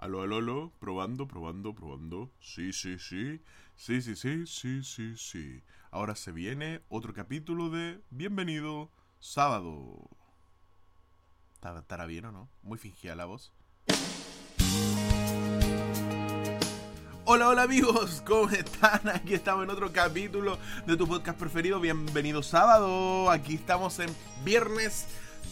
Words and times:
Aló, 0.00 0.22
aló, 0.22 0.36
aló, 0.36 0.72
probando, 0.80 1.28
probando, 1.28 1.74
probando. 1.74 2.30
Sí, 2.40 2.72
sí, 2.72 2.98
sí. 2.98 3.42
Sí, 3.76 4.00
sí, 4.00 4.16
sí, 4.16 4.46
sí, 4.46 4.82
sí, 4.82 5.14
sí. 5.14 5.62
Ahora 5.90 6.16
se 6.16 6.32
viene 6.32 6.80
otro 6.88 7.12
capítulo 7.12 7.68
de 7.68 8.00
Bienvenido 8.08 8.90
Sábado. 9.18 10.08
¿Estará 11.62 12.06
bien 12.06 12.24
o 12.24 12.32
no? 12.32 12.48
Muy 12.62 12.78
fingida 12.78 13.14
la 13.14 13.26
voz. 13.26 13.52
Hola, 17.26 17.50
hola 17.50 17.64
amigos, 17.64 18.22
¿cómo 18.26 18.48
están? 18.48 19.06
Aquí 19.14 19.34
estamos 19.34 19.64
en 19.64 19.70
otro 19.70 19.92
capítulo 19.92 20.58
de 20.86 20.96
tu 20.96 21.06
podcast 21.06 21.38
preferido. 21.38 21.78
Bienvenido 21.78 22.42
sábado. 22.42 23.30
Aquí 23.30 23.56
estamos 23.56 23.98
en 23.98 24.08
viernes 24.46 25.08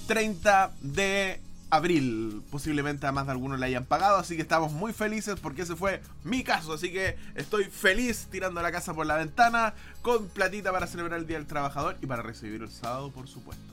30 0.07 0.73
de 0.81 1.43
abril. 1.71 2.43
Posiblemente 2.51 3.07
a 3.07 3.13
más 3.13 3.27
de 3.27 3.33
algunos 3.33 3.59
le 3.59 3.67
hayan 3.67 3.85
pagado, 3.85 4.19
así 4.19 4.37
que 4.37 4.43
estamos 4.43 4.73
muy 4.73 4.93
felices 4.93 5.39
porque 5.41 5.63
ese 5.63 5.77
fue 5.77 6.01
mi 6.25 6.43
caso. 6.43 6.73
Así 6.73 6.93
que 6.93 7.17
estoy 7.35 7.65
feliz 7.65 8.29
tirando 8.31 8.63
la 8.63 8.73
casa 8.73 8.95
por 8.95 9.07
la 9.07 9.17
ventana 9.17 9.75
con 10.03 10.29
platita 10.29 10.73
para 10.73 10.87
celebrar 10.87 11.19
el 11.21 11.27
Día 11.27 11.39
del 11.39 11.47
Trabajador 11.47 11.97
y 12.01 12.07
para 12.07 12.23
recibir 12.23 12.63
el 12.63 12.71
sábado, 12.71 13.11
por 13.11 13.29
supuesto. 13.29 13.65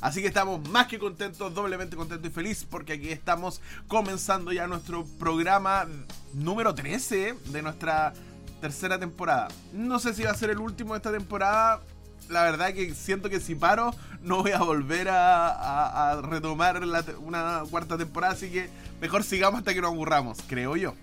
Así 0.00 0.20
que 0.20 0.28
estamos 0.28 0.68
más 0.68 0.86
que 0.88 0.98
contentos, 0.98 1.54
doblemente 1.54 1.96
contentos 1.96 2.30
y 2.30 2.32
feliz 2.32 2.66
porque 2.68 2.94
aquí 2.94 3.10
estamos 3.10 3.60
comenzando 3.88 4.52
ya 4.52 4.66
nuestro 4.66 5.06
programa 5.18 5.86
número 6.34 6.74
13 6.74 7.34
de 7.46 7.62
nuestra 7.62 8.12
tercera 8.60 8.98
temporada. 8.98 9.48
No 9.72 9.98
sé 9.98 10.14
si 10.14 10.22
va 10.22 10.32
a 10.32 10.34
ser 10.34 10.50
el 10.50 10.58
último 10.58 10.92
de 10.94 10.98
esta 10.98 11.12
temporada, 11.12 11.80
la 12.28 12.42
verdad 12.42 12.72
que 12.74 12.94
siento 12.94 13.30
que 13.30 13.40
si 13.40 13.54
paro 13.54 13.94
no 14.22 14.42
voy 14.42 14.52
a 14.52 14.58
volver 14.58 15.08
a, 15.10 16.20
retomar 16.22 16.82
una 17.20 17.62
cuarta 17.70 17.96
temporada, 17.96 18.34
así 18.34 18.50
que 18.50 18.68
mejor 19.00 19.22
sigamos 19.22 19.58
hasta 19.58 19.74
que 19.74 19.80
nos 19.80 19.92
aburramos, 19.92 20.38
creo 20.46 20.76
yo. 20.76 20.94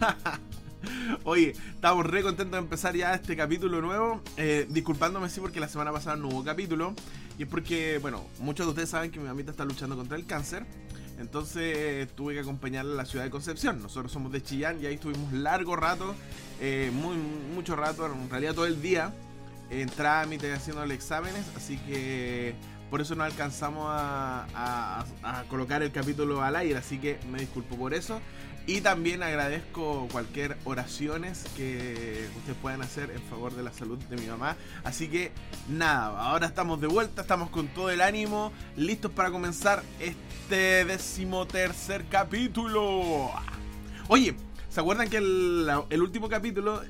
Oye, 1.24 1.54
estamos 1.74 2.06
re 2.06 2.22
contentos 2.22 2.52
de 2.52 2.58
empezar 2.58 2.94
ya 2.94 3.14
este 3.14 3.36
capítulo 3.36 3.82
nuevo. 3.82 4.22
Eh, 4.36 4.66
disculpándome 4.70 5.28
sí 5.28 5.40
porque 5.40 5.60
la 5.60 5.68
semana 5.68 5.92
pasada 5.92 6.16
no 6.16 6.28
hubo 6.28 6.44
capítulo. 6.44 6.94
Y 7.38 7.42
es 7.42 7.48
porque, 7.48 7.98
bueno, 7.98 8.24
muchos 8.38 8.66
de 8.66 8.70
ustedes 8.70 8.88
saben 8.88 9.10
que 9.10 9.18
mi 9.18 9.26
mamita 9.26 9.50
está 9.50 9.64
luchando 9.64 9.96
contra 9.96 10.16
el 10.16 10.26
cáncer. 10.26 10.64
Entonces 11.18 12.08
tuve 12.14 12.32
que 12.32 12.40
acompañarla 12.40 12.94
a 12.94 12.96
la 12.96 13.04
ciudad 13.04 13.24
de 13.24 13.30
Concepción. 13.30 13.82
Nosotros 13.82 14.10
somos 14.10 14.32
de 14.32 14.42
Chillán 14.42 14.82
y 14.82 14.86
ahí 14.86 14.94
estuvimos 14.94 15.32
largo 15.32 15.76
rato, 15.76 16.14
eh, 16.60 16.90
muy, 16.94 17.16
mucho 17.54 17.76
rato, 17.76 18.06
en 18.06 18.30
realidad 18.30 18.54
todo 18.54 18.64
el 18.66 18.80
día 18.80 19.12
en 19.70 19.88
trámite 19.88 20.52
haciéndole 20.52 20.94
exámenes, 20.94 21.44
así 21.56 21.78
que 21.78 22.54
por 22.90 23.00
eso 23.00 23.14
no 23.14 23.22
alcanzamos 23.22 23.86
a, 23.88 25.04
colocar 25.48 25.82
el 25.82 25.92
capítulo 25.92 26.42
al 26.42 26.56
aire, 26.56 26.76
así 26.76 26.98
que 26.98 27.18
me 27.30 27.38
disculpo 27.38 27.76
por 27.76 27.94
eso. 27.94 28.20
Y 28.66 28.82
también 28.82 29.22
agradezco 29.22 30.06
cualquier 30.12 30.56
oraciones 30.64 31.44
que 31.56 32.28
ustedes 32.36 32.58
puedan 32.60 32.82
hacer 32.82 33.10
en 33.10 33.22
favor 33.22 33.54
de 33.54 33.62
la 33.62 33.72
salud 33.72 33.98
de 33.98 34.16
mi 34.16 34.26
mamá. 34.26 34.56
Así 34.84 35.08
que 35.08 35.32
nada, 35.68 36.20
ahora 36.20 36.46
estamos 36.46 36.80
de 36.80 36.86
vuelta, 36.86 37.22
estamos 37.22 37.50
con 37.50 37.68
todo 37.68 37.90
el 37.90 38.00
ánimo, 38.00 38.52
listos 38.76 39.10
para 39.12 39.30
comenzar 39.30 39.82
este 39.98 40.84
decimotercer 40.84 42.04
capítulo. 42.10 43.30
Oye, 44.08 44.36
¿Se 44.70 44.78
acuerdan 44.78 45.10
que 45.10 45.16
el, 45.16 46.00
último 46.00 46.28
capítulo 46.28 46.80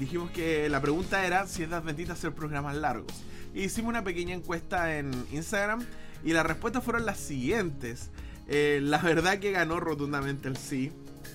dijimos 0.00 0.30
que 0.30 0.66
la 0.70 0.80
pregunta 0.80 1.26
era 1.26 1.46
si 1.46 1.62
es 1.62 1.68
de 1.68 1.76
adventista 1.76 2.14
hacer 2.14 2.32
programas 2.32 2.74
largos? 2.74 3.12
Hicimos 3.54 3.90
una 3.90 4.02
pequeña 4.02 4.34
encuesta 4.34 4.96
en 4.96 5.10
Instagram 5.30 5.84
y 6.24 6.32
las 6.32 6.46
respuestas 6.46 6.82
fueron 6.82 7.04
las 7.04 7.18
siguientes. 7.18 8.08
Eh, 8.48 8.80
la 8.82 8.96
verdad 8.96 9.40
que 9.40 9.52
ganó 9.52 9.78
rotundamente 9.78 10.48
el 10.48 10.56
sí. 10.56 10.90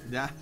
¿ya? 0.09 0.33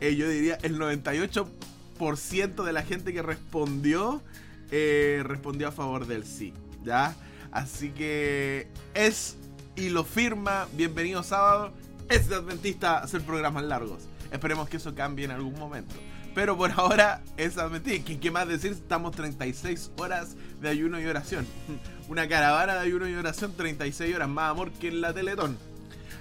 Eh, 0.00 0.14
yo 0.14 0.28
diría 0.28 0.58
el 0.62 0.78
98% 0.78 2.62
de 2.62 2.72
la 2.72 2.82
gente 2.84 3.12
que 3.12 3.22
respondió 3.22 4.22
eh, 4.70 5.22
respondió 5.24 5.66
a 5.66 5.72
favor 5.72 6.06
del 6.06 6.24
sí. 6.24 6.54
¿ya? 6.84 7.16
Así 7.50 7.90
que 7.90 8.68
es 8.94 9.38
y 9.74 9.88
lo 9.88 10.04
firma. 10.04 10.68
Bienvenido 10.74 11.24
sábado. 11.24 11.72
Es 12.08 12.28
de 12.28 12.36
adventista 12.36 12.98
hacer 12.98 13.22
programas 13.22 13.64
largos. 13.64 14.04
Esperemos 14.34 14.68
que 14.68 14.78
eso 14.78 14.92
cambie 14.96 15.24
en 15.24 15.30
algún 15.30 15.56
momento. 15.56 15.94
Pero 16.34 16.56
por 16.56 16.72
ahora 16.76 17.22
es 17.36 17.56
admitir. 17.56 18.02
¿Qué, 18.02 18.18
¿Qué 18.18 18.32
más 18.32 18.48
decir? 18.48 18.72
Estamos 18.72 19.14
36 19.14 19.92
horas 19.96 20.34
de 20.60 20.68
ayuno 20.68 21.00
y 21.00 21.06
oración. 21.06 21.46
Una 22.08 22.28
caravana 22.28 22.74
de 22.74 22.80
ayuno 22.80 23.08
y 23.08 23.14
oración, 23.14 23.54
36 23.56 24.12
horas 24.12 24.28
más 24.28 24.50
amor 24.50 24.72
que 24.72 24.88
en 24.88 25.00
la 25.00 25.14
Teletón. 25.14 25.56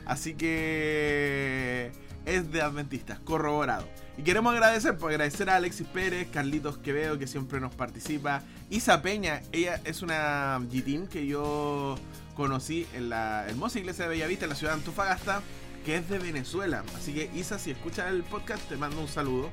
Así 0.06 0.36
que 0.36 1.92
es 2.26 2.52
de 2.52 2.62
adventistas, 2.62 3.20
corroborado. 3.20 3.88
Y 4.16 4.22
queremos 4.22 4.54
agradecer, 4.54 4.96
pues 4.96 5.16
agradecer 5.16 5.50
a 5.50 5.56
Alexis 5.56 5.88
Pérez, 5.88 6.28
Carlitos 6.32 6.78
Quevedo, 6.78 7.18
que 7.18 7.26
siempre 7.26 7.60
nos 7.60 7.74
participa. 7.74 8.44
Isa 8.70 9.02
Peña, 9.02 9.42
ella 9.52 9.82
es 9.86 10.04
una 10.04 10.62
gitín 10.72 11.08
que 11.08 11.26
yo 11.26 11.96
conocí 12.36 12.86
en 12.94 13.10
la 13.10 13.48
hermosa 13.48 13.80
iglesia 13.80 14.04
de 14.04 14.10
Bellavista, 14.12 14.46
en 14.46 14.50
la 14.50 14.56
ciudad 14.56 14.74
de 14.74 14.80
Antofagasta 14.80 15.42
que 15.84 15.98
es 15.98 16.10
de 16.10 16.20
Venezuela. 16.20 16.84
Así 16.96 17.14
que 17.14 17.30
Isa, 17.36 17.60
si 17.60 17.72
escuchas 17.72 18.12
el 18.12 18.24
podcast, 18.24 18.68
te 18.68 18.78
mando 18.78 19.00
un 19.00 19.08
saludo. 19.08 19.52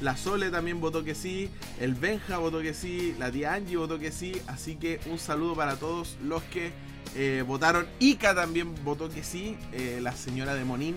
La 0.00 0.16
Sole 0.16 0.50
también 0.50 0.80
votó 0.80 1.04
que 1.04 1.14
sí, 1.14 1.50
el 1.78 1.94
Benja 1.94 2.38
votó 2.38 2.62
que 2.62 2.72
sí, 2.72 3.14
la 3.18 3.30
tía 3.30 3.52
Angie 3.52 3.76
votó 3.76 3.98
que 3.98 4.10
sí, 4.10 4.40
así 4.46 4.76
que 4.76 4.98
un 5.06 5.18
saludo 5.18 5.54
para 5.54 5.76
todos 5.76 6.16
los 6.22 6.42
que 6.44 6.72
eh, 7.14 7.44
votaron. 7.46 7.86
Ica 7.98 8.34
también 8.34 8.74
votó 8.82 9.10
que 9.10 9.22
sí, 9.22 9.58
eh, 9.72 9.98
la 10.00 10.12
señora 10.12 10.54
de 10.54 10.64
Monín. 10.64 10.94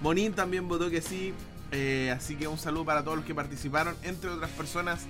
Monín 0.00 0.32
también 0.32 0.68
votó 0.68 0.88
que 0.88 1.02
sí, 1.02 1.34
eh, 1.70 2.14
así 2.16 2.36
que 2.36 2.48
un 2.48 2.58
saludo 2.58 2.86
para 2.86 3.02
todos 3.02 3.18
los 3.18 3.26
que 3.26 3.34
participaron, 3.34 3.94
entre 4.02 4.30
otras 4.30 4.50
personas, 4.52 5.00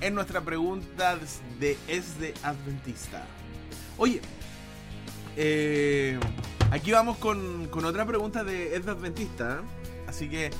en 0.00 0.14
nuestra 0.14 0.40
pregunta 0.40 1.16
de 1.60 1.76
Es 1.86 2.18
de 2.18 2.34
Adventista. 2.42 3.24
Oye, 3.98 4.20
eh, 5.36 6.18
aquí 6.70 6.92
vamos 6.92 7.18
con, 7.18 7.68
otra 7.84 8.06
pregunta 8.06 8.44
de 8.44 8.76
Ed 8.76 8.88
Adventista. 8.88 9.60
¿eh? 9.60 10.04
Así 10.08 10.28
que 10.28 10.50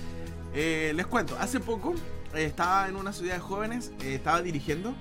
eh, 0.54 0.92
les 0.94 1.06
cuento. 1.06 1.36
Hace 1.38 1.60
poco 1.60 1.94
estaba 2.34 2.88
en 2.88 2.96
una 2.96 3.12
ciudad 3.12 3.34
de 3.34 3.40
jóvenes, 3.40 3.92
estaba 4.02 4.42
dirigiendo 4.42 4.94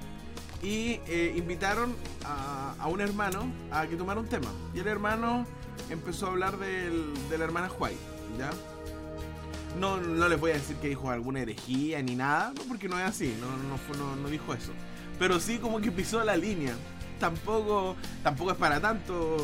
y 0.64 1.00
invitaron 1.36 1.96
a, 2.26 2.88
un 2.88 3.02
hermano 3.02 3.52
a 3.72 3.88
que 3.88 3.96
tomara 3.96 4.20
un 4.20 4.28
tema. 4.28 4.48
Y 4.74 4.80
el 4.80 4.88
hermano 4.88 5.46
empezó 5.90 6.28
a 6.28 6.30
hablar 6.30 6.58
del, 6.58 7.14
de 7.30 7.38
la 7.38 7.46
hermana 7.46 7.70
White, 7.78 8.00
¿ya? 8.38 8.50
No, 9.80 9.98
no 9.98 10.30
les 10.30 10.40
voy 10.40 10.52
a 10.52 10.54
decir 10.54 10.78
que 10.78 10.88
dijo 10.88 11.12
alguna 11.12 11.42
herejía 11.42 12.02
ni 12.02 12.16
nada, 12.16 12.54
porque 12.68 12.88
no 12.88 12.98
es 12.98 13.06
así, 13.06 13.36
no, 13.42 13.48
no, 13.98 14.16
no 14.16 14.30
dijo 14.30 14.54
eso. 14.54 14.72
Pero 15.20 15.40
sí 15.40 15.58
como 15.58 15.82
que 15.82 15.92
pisó 15.92 16.24
la 16.24 16.38
línea 16.38 16.74
tampoco, 17.20 17.96
tampoco 18.24 18.52
es 18.52 18.58
para 18.58 18.80
tanto, 18.80 19.38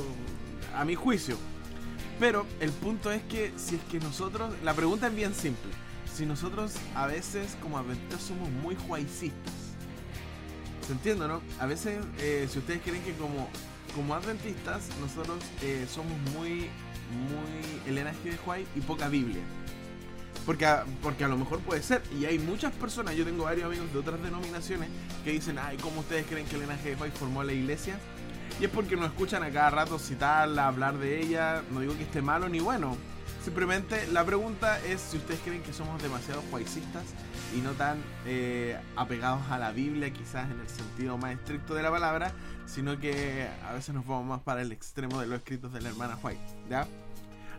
a 0.75 0.85
mi 0.85 0.95
juicio. 0.95 1.37
Pero 2.21 2.45
el 2.59 2.69
punto 2.69 3.11
es 3.11 3.23
que 3.23 3.51
si 3.57 3.77
es 3.77 3.81
que 3.89 3.99
nosotros, 3.99 4.53
la 4.63 4.75
pregunta 4.75 5.07
es 5.07 5.15
bien 5.15 5.33
simple, 5.33 5.71
si 6.15 6.27
nosotros 6.27 6.75
a 6.93 7.07
veces 7.07 7.57
como 7.63 7.79
adventistas 7.79 8.21
somos 8.21 8.47
muy 8.47 8.75
juaicistas, 8.75 9.53
¿se 10.85 10.93
entiende, 10.93 11.27
no? 11.27 11.41
A 11.59 11.65
veces, 11.65 12.05
eh, 12.19 12.47
si 12.47 12.59
ustedes 12.59 12.83
creen 12.83 13.01
que 13.01 13.13
como, 13.13 13.49
como 13.95 14.13
adventistas 14.13 14.87
nosotros 14.99 15.39
eh, 15.63 15.87
somos 15.89 16.15
muy, 16.35 16.69
muy 17.09 17.87
Elena 17.87 18.11
G. 18.11 18.29
de 18.29 18.37
Juay 18.37 18.67
y 18.75 18.81
poca 18.81 19.09
Biblia. 19.09 19.41
Porque 20.45 20.67
a, 20.67 20.85
porque 21.01 21.23
a 21.23 21.27
lo 21.27 21.37
mejor 21.37 21.59
puede 21.61 21.81
ser. 21.81 22.03
Y 22.19 22.25
hay 22.25 22.37
muchas 22.37 22.71
personas, 22.73 23.15
yo 23.15 23.25
tengo 23.25 23.45
varios 23.45 23.65
amigos 23.65 23.91
de 23.91 23.97
otras 23.97 24.21
denominaciones 24.21 24.89
que 25.23 25.31
dicen, 25.31 25.57
ay, 25.57 25.77
¿cómo 25.77 26.01
ustedes 26.01 26.27
creen 26.27 26.45
que 26.45 26.55
Elena 26.55 26.77
G. 26.83 27.01
White 27.01 27.17
formó 27.17 27.43
la 27.43 27.53
iglesia? 27.53 27.99
Y 28.61 28.65
es 28.65 28.69
porque 28.69 28.95
nos 28.95 29.07
escuchan 29.07 29.41
a 29.41 29.49
cada 29.49 29.71
rato 29.71 29.97
citarla, 29.97 30.67
hablar 30.67 30.99
de 30.99 31.19
ella. 31.19 31.63
No 31.71 31.79
digo 31.79 31.97
que 31.97 32.03
esté 32.03 32.21
malo 32.21 32.47
ni 32.47 32.59
bueno. 32.59 32.95
Simplemente 33.43 34.05
la 34.11 34.23
pregunta 34.23 34.79
es 34.85 35.01
si 35.01 35.17
ustedes 35.17 35.39
creen 35.39 35.63
que 35.63 35.73
somos 35.73 35.99
demasiado 35.99 36.43
juaicistas 36.51 37.05
y 37.57 37.61
no 37.61 37.71
tan 37.71 37.97
eh, 38.27 38.79
apegados 38.95 39.41
a 39.49 39.57
la 39.57 39.71
Biblia, 39.71 40.13
quizás 40.13 40.51
en 40.51 40.59
el 40.59 40.69
sentido 40.69 41.17
más 41.17 41.33
estricto 41.33 41.73
de 41.73 41.81
la 41.81 41.89
palabra, 41.89 42.33
sino 42.67 42.99
que 42.99 43.49
a 43.67 43.73
veces 43.73 43.95
nos 43.95 44.05
vamos 44.05 44.27
más 44.27 44.41
para 44.41 44.61
el 44.61 44.71
extremo 44.71 45.19
de 45.19 45.25
los 45.25 45.39
escritos 45.39 45.73
de 45.73 45.81
la 45.81 45.89
hermana 45.89 46.19
White. 46.21 46.39
¿Ya? 46.69 46.85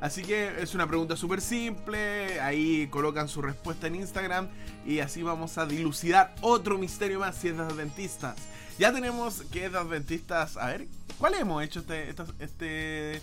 Así 0.01 0.23
que 0.23 0.63
es 0.63 0.73
una 0.73 0.87
pregunta 0.87 1.17
súper 1.17 1.41
simple. 1.41 2.41
Ahí 2.41 2.87
colocan 2.89 3.29
su 3.29 3.43
respuesta 3.43 3.89
en 3.89 3.97
Instagram. 3.97 4.49
Y 4.87 5.01
así 5.01 5.25
vamos 5.25 5.59
a 5.59 5.67
dilucidar 5.67 6.33
otro 6.43 6.79
misterio 6.79 7.19
más 7.19 7.35
si 7.35 7.49
es 7.49 7.57
de 7.57 7.65
adventistas. 7.65 8.37
Ya 8.79 8.93
tenemos 8.93 9.43
que 9.53 9.69
de 9.69 9.79
adventistas. 9.79 10.57
A 10.57 10.67
ver, 10.67 10.87
¿cuál 11.19 11.35
hemos 11.35 11.63
hecho 11.63 11.81
este, 11.81 12.15
este, 12.41 13.23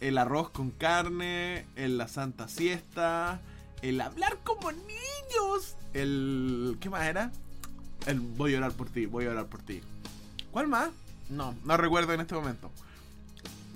el 0.00 0.18
arroz 0.18 0.50
con 0.50 0.70
carne, 0.70 1.66
el 1.76 1.98
la 1.98 2.08
santa 2.08 2.48
siesta, 2.48 3.40
el 3.82 4.00
hablar 4.00 4.38
como 4.44 4.72
niños, 4.72 5.76
el 5.94 6.76
¿qué 6.80 6.90
más 6.90 7.06
era? 7.06 7.30
El 8.06 8.20
voy 8.20 8.54
a 8.54 8.58
orar 8.58 8.72
por 8.72 8.88
ti, 8.88 9.06
voy 9.06 9.26
a 9.26 9.30
orar 9.30 9.46
por 9.46 9.62
ti. 9.62 9.82
¿Cuál 10.52 10.68
más? 10.68 10.90
No, 11.28 11.54
no 11.64 11.76
recuerdo 11.76 12.12
en 12.12 12.20
este 12.20 12.34
momento. 12.34 12.70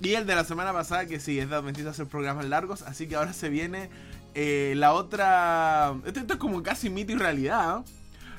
Y 0.01 0.13
el 0.13 0.25
de 0.25 0.35
la 0.35 0.43
semana 0.43 0.73
pasada, 0.73 1.05
que 1.05 1.19
sí, 1.19 1.39
es 1.39 1.49
de 1.49 1.55
adventista 1.55 1.91
hacer 1.91 2.07
programas 2.07 2.45
largos, 2.45 2.81
así 2.83 3.07
que 3.07 3.15
ahora 3.15 3.33
se 3.33 3.49
viene 3.49 3.89
eh, 4.33 4.73
la 4.77 4.93
otra. 4.93 5.93
Esto, 6.05 6.21
es 6.27 6.35
como 6.37 6.63
casi 6.63 6.89
mito 6.89 7.11
y 7.11 7.15
realidad. 7.15 7.77
¿no? 7.77 7.85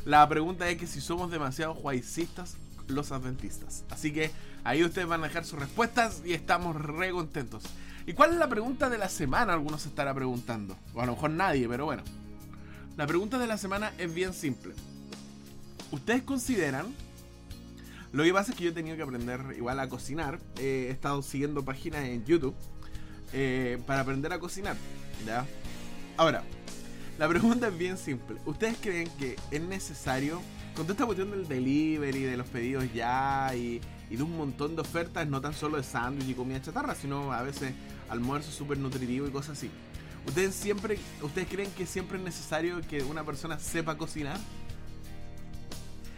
La 0.05 0.29
pregunta 0.29 0.69
es 0.69 0.79
que 0.79 0.87
si 0.87 1.01
somos 1.01 1.31
demasiado 1.31 1.75
juaicistas 1.75 2.57
los 2.89 3.13
adventistas. 3.13 3.85
Así 3.91 4.13
que 4.13 4.31
ahí 4.65 4.85
ustedes 4.85 5.07
van 5.07 5.23
a 5.23 5.29
dejar 5.29 5.45
sus 5.45 5.59
respuestas 5.59 6.23
y 6.25 6.33
estamos 6.33 6.77
re 6.77 7.11
contentos. 7.11 7.63
¿Y 8.07 8.13
cuál 8.13 8.33
es 8.33 8.39
la 8.39 8.49
pregunta 8.49 8.91
de 8.91 8.99
la 8.99 9.09
semana? 9.09 9.53
Algunos 9.53 9.83
se 9.83 9.89
estará 9.89 10.13
preguntando. 10.13 10.77
O 10.95 11.01
a 11.01 11.07
lo 11.07 11.13
mejor 11.13 11.31
nadie, 11.31 11.69
pero 11.69 11.85
bueno. 11.85 12.03
La 12.97 13.07
pregunta 13.07 13.39
de 13.39 13.47
la 13.47 13.57
semana 13.57 13.93
es 13.99 14.13
bien 14.13 14.35
simple. 14.35 14.75
¿Ustedes 15.93 16.23
consideran 16.23 16.93
lo 18.13 18.25
que 18.25 18.33
pasa 18.33 18.53
es 18.53 18.59
que 18.59 18.65
yo 18.65 18.71
he 18.71 18.75
tenido 18.75 18.95
que 18.97 19.03
aprender 19.03 19.41
igual 19.57 19.81
a 19.81 19.89
cocinar. 19.89 20.39
Eh, 20.59 20.87
he 20.89 20.91
estado 20.91 21.23
siguiendo 21.23 21.65
páginas 21.65 22.05
en 22.05 22.25
YouTube 22.27 22.55
eh, 23.33 23.81
para 23.87 24.03
aprender 24.03 24.33
a 24.35 24.39
cocinar. 24.39 24.77
¿ya? 25.27 25.47
Ahora, 26.19 26.45
la 27.19 27.29
pregunta 27.29 27.69
es 27.69 27.79
bien 27.79 27.99
simple. 27.99 28.39
¿Ustedes 28.47 28.77
creen 28.81 29.09
que 29.19 29.37
es 29.51 29.61
necesario, 29.61 30.41
con 30.75 30.85
toda 30.85 30.93
esta 30.93 31.07
cuestión 31.07 31.31
del 31.31 31.47
delivery, 31.47 32.23
de 32.23 32.37
los 32.37 32.47
pedidos 32.49 32.93
ya 32.93 33.53
y, 33.55 33.81
de 34.11 34.23
un 34.23 34.37
montón 34.37 34.75
de 34.75 34.83
ofertas, 34.83 35.27
no 35.27 35.41
tan 35.41 35.55
solo 35.55 35.77
de 35.77 35.83
sándwich 35.83 36.29
y 36.29 36.35
comida 36.35 36.61
chatarra, 36.61 36.95
sino 36.95 37.33
a 37.33 37.43
veces 37.43 37.73
almuerzo 38.09 38.51
súper 38.51 38.79
nutritivo 38.79 39.27
y 39.27 39.31
cosas 39.31 39.59
así? 39.59 39.71
¿Ustedes 40.27 40.55
siempre, 40.55 40.99
ustedes 41.21 41.49
creen 41.49 41.71
que 41.73 41.87
siempre 41.87 42.19
es 42.19 42.25
necesario 42.25 42.81
que 42.89 43.03
una 43.03 43.25
persona 43.25 43.59
sepa 43.59 43.97
cocinar? 43.97 44.39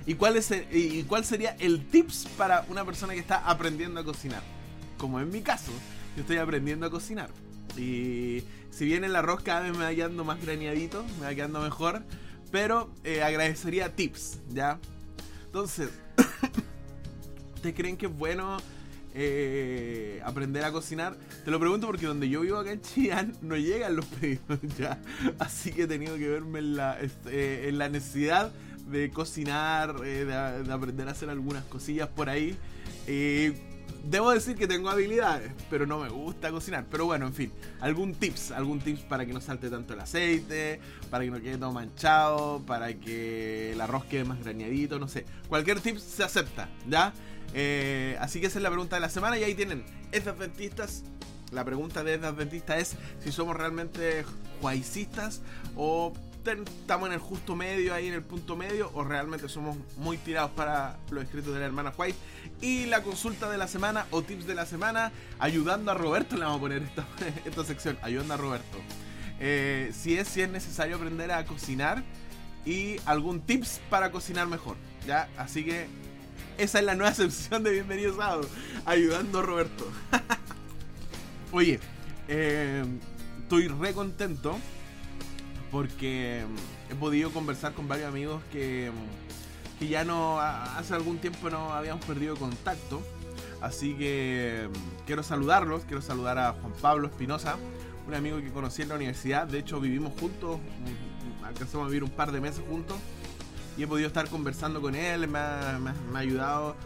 ¿Y 0.07 0.15
cuál, 0.15 0.37
es 0.37 0.53
¿Y 0.71 1.03
cuál 1.05 1.25
sería 1.25 1.57
el 1.59 1.87
tips 1.87 2.29
para 2.37 2.67
una 2.69 2.85
persona 2.85 3.15
que 3.15 3.21
está 3.21 3.39
aprendiendo 3.49 4.01
a 4.01 4.05
cocinar? 4.05 4.43
Como 4.99 5.19
en 5.19 5.31
mi 5.31 5.41
caso, 5.41 5.73
yo 6.15 6.23
estoy 6.23 6.37
aprendiendo 6.37 6.87
a 6.87 6.91
cocinar. 6.91 7.31
Y 7.77 8.45
si 8.71 8.85
bien 8.85 9.05
el 9.05 9.17
arroz 9.17 9.43
cada 9.43 9.61
vez 9.61 9.73
me 9.73 9.85
va 9.85 9.95
quedando 9.95 10.25
más 10.25 10.41
graneadito, 10.41 11.05
me 11.21 11.27
va 11.27 11.35
quedando 11.35 11.61
mejor, 11.61 12.03
pero 12.51 12.91
eh, 13.05 13.23
agradecería 13.23 13.95
tips, 13.95 14.41
¿ya? 14.51 14.79
Entonces, 15.47 15.91
¿ustedes 17.55 17.75
creen 17.75 17.97
que 17.97 18.07
es 18.07 18.17
bueno 18.17 18.57
eh, 19.15 20.21
aprender 20.25 20.65
a 20.65 20.73
cocinar? 20.73 21.17
Te 21.45 21.51
lo 21.51 21.61
pregunto 21.61 21.87
porque 21.87 22.07
donde 22.07 22.29
yo 22.29 22.41
vivo 22.41 22.59
acá 22.59 22.73
en 22.73 22.81
Chillán 22.81 23.37
no 23.43 23.57
llegan 23.57 23.97
los 23.97 24.07
pedidos 24.07 24.61
ya. 24.79 25.01
Así 25.39 25.73
que 25.73 25.83
he 25.83 25.87
tenido 25.87 26.17
que 26.17 26.29
verme 26.29 26.59
en 26.59 26.77
la, 26.77 27.01
este, 27.01 27.69
en 27.69 27.79
la 27.79 27.89
necesidad 27.89 28.53
de 28.91 29.11
cocinar, 29.11 29.97
eh, 30.05 30.25
de, 30.25 30.65
de, 30.65 30.73
aprender 30.73 31.09
a 31.09 31.13
hacer 31.13 31.31
algunas 31.31 31.65
cosillas 31.65 32.09
por 32.09 32.29
ahí. 32.29 32.57
Eh, 33.07 33.74
debo 34.05 34.31
decir 34.31 34.57
que 34.57 34.67
tengo 34.67 34.91
habilidades, 34.91 35.53
pero 35.71 35.87
no 35.87 35.99
me 35.99 36.09
gusta 36.09 36.51
cocinar. 36.51 36.87
Pero 36.91 37.07
bueno, 37.07 37.27
en 37.27 37.35
fin, 37.35 37.53
algún 37.81 38.15
tips, 38.15 38.51
algún 38.51 38.81
tips 38.81 39.01
para 39.01 39.27
que 39.27 39.33
no 39.33 39.41
salte 39.41 39.71
tanto 39.71 39.95
el 39.95 40.01
aceite, 40.01 40.81
para 41.11 41.25
que 41.25 41.31
no 41.31 41.41
quede 41.41 41.59
todo 41.59 41.73
manchado, 41.73 42.63
para 42.67 42.95
que 42.95 43.73
el 43.73 43.81
arroz 43.81 44.05
quede 44.05 44.25
más 44.25 44.43
grañadito, 44.43 44.99
no 44.99 45.09
sé. 45.09 45.25
Cualquier 45.49 45.81
tip 45.81 45.99
se 45.99 46.23
acepta, 46.23 46.69
¿ya? 46.89 47.13
Eh, 47.55 48.17
así 48.21 48.41
que 48.41 48.47
esa 48.47 48.59
es 48.59 48.63
la 48.63 48.71
pregunta 48.71 48.97
de 48.97 49.01
la 49.01 49.09
semana 49.09 49.39
y 49.39 49.45
ahí 49.45 49.55
tienen, 49.55 49.85
¿es 50.13 50.27
adventistas? 50.27 51.05
La 51.53 51.65
pregunta 51.65 52.03
de 52.03 52.15
adventista 52.15 52.79
es 52.79 52.97
si 53.21 53.31
somos 53.31 53.57
realmente 53.57 54.25
juaicistas 54.61 55.41
o 55.77 56.13
estamos 56.53 57.09
en 57.09 57.15
el 57.15 57.19
justo 57.19 57.57
medio, 57.57 57.95
ahí 57.95 58.09
en 58.09 58.15
el 58.15 58.23
punto 58.23 58.57
medio, 58.57 58.91
o 58.95 59.05
realmente 59.05 59.49
somos 59.49 59.77
muy 59.97 60.19
tirados 60.19 60.51
para 60.53 60.99
los 61.11 61.25
escritos 61.25 61.53
de 61.55 61.61
la 61.61 61.67
hermana 61.67 61.93
White. 61.97 62.19
Y 62.61 62.87
la 62.87 63.03
consulta 63.03 63.51
de 63.51 63.59
la 63.59 63.69
semana 63.69 64.07
o 64.11 64.23
tips 64.23 64.47
de 64.47 64.55
la 64.55 64.67
semana, 64.67 65.13
ayudando 65.39 65.91
a 65.91 65.95
Roberto, 65.95 66.37
le 66.37 66.45
vamos 66.45 66.59
a 66.59 66.61
poner 66.61 66.83
esta, 66.83 67.07
esta 67.45 67.65
sección, 67.65 67.99
ayudando 68.03 68.35
a 68.35 68.37
Roberto. 68.37 68.79
Eh, 69.41 69.93
si, 69.93 70.17
es, 70.17 70.29
si 70.29 70.43
es 70.43 70.49
necesario 70.49 70.97
aprender 70.97 71.33
a 71.33 71.45
cocinar 71.45 72.03
y 72.65 72.97
algún 73.05 73.41
tips 73.41 73.81
para 73.91 74.11
cocinar 74.11 74.47
mejor. 74.47 74.77
¿ya? 75.07 75.29
Así 75.37 75.65
que 75.65 75.87
esa 76.59 76.79
es 76.79 76.85
la 76.85 76.95
nueva 76.95 77.15
sección 77.15 77.63
de 77.63 77.73
Bienvenidos 77.73 78.17
Sábado, 78.17 78.49
ayudando 78.85 79.41
a 79.41 79.43
Roberto. 79.43 79.91
Oye, 81.53 81.81
eh, 82.29 82.85
estoy 83.43 83.69
re 83.69 83.93
contento 83.93 84.59
porque 85.75 86.45
mm, 86.47 86.93
he 86.93 86.95
podido 86.95 87.31
conversar 87.31 87.75
con 87.75 87.89
varios 87.89 88.07
amigos 88.09 88.41
que, 88.53 88.93
mm, 88.93 89.79
que 89.81 89.89
ya 89.89 90.05
no 90.05 90.41
hace 90.41 90.95
algún 90.95 91.19
tiempo 91.19 91.51
no 91.51 91.73
habíamos 91.73 92.05
perdido 92.05 92.37
contacto. 92.37 93.03
Así 93.61 93.95
que 93.95 94.69
mm, 94.71 95.05
quiero 95.05 95.25
saludarlos, 95.25 95.83
quiero 95.85 96.01
saludar 96.01 96.39
a 96.39 96.53
Juan 96.53 96.73
Pablo 96.81 97.09
Espinosa, 97.09 97.57
un 98.07 98.15
amigo 98.15 98.39
que 98.39 98.53
conocí 98.53 98.83
en 98.83 98.91
la 98.91 98.95
universidad, 98.95 99.49
de 99.49 99.59
hecho 99.59 99.81
vivimos 99.81 100.13
juntos, 100.21 100.61
alcanzamos 101.43 101.87
a 101.87 101.89
vivir 101.89 102.05
un 102.05 102.11
par 102.11 102.31
de 102.31 102.41
meses 102.41 102.63
juntos 102.69 102.97
y 103.77 103.83
he 103.83 103.89
podido 103.89 104.07
estar 104.07 104.29
conversando 104.29 104.81
con 104.81 104.95
él, 104.95 105.27
me 105.27 105.41
ha, 105.41 105.81
me 105.81 106.19
ha, 106.19 106.21
ayudado 106.21 106.77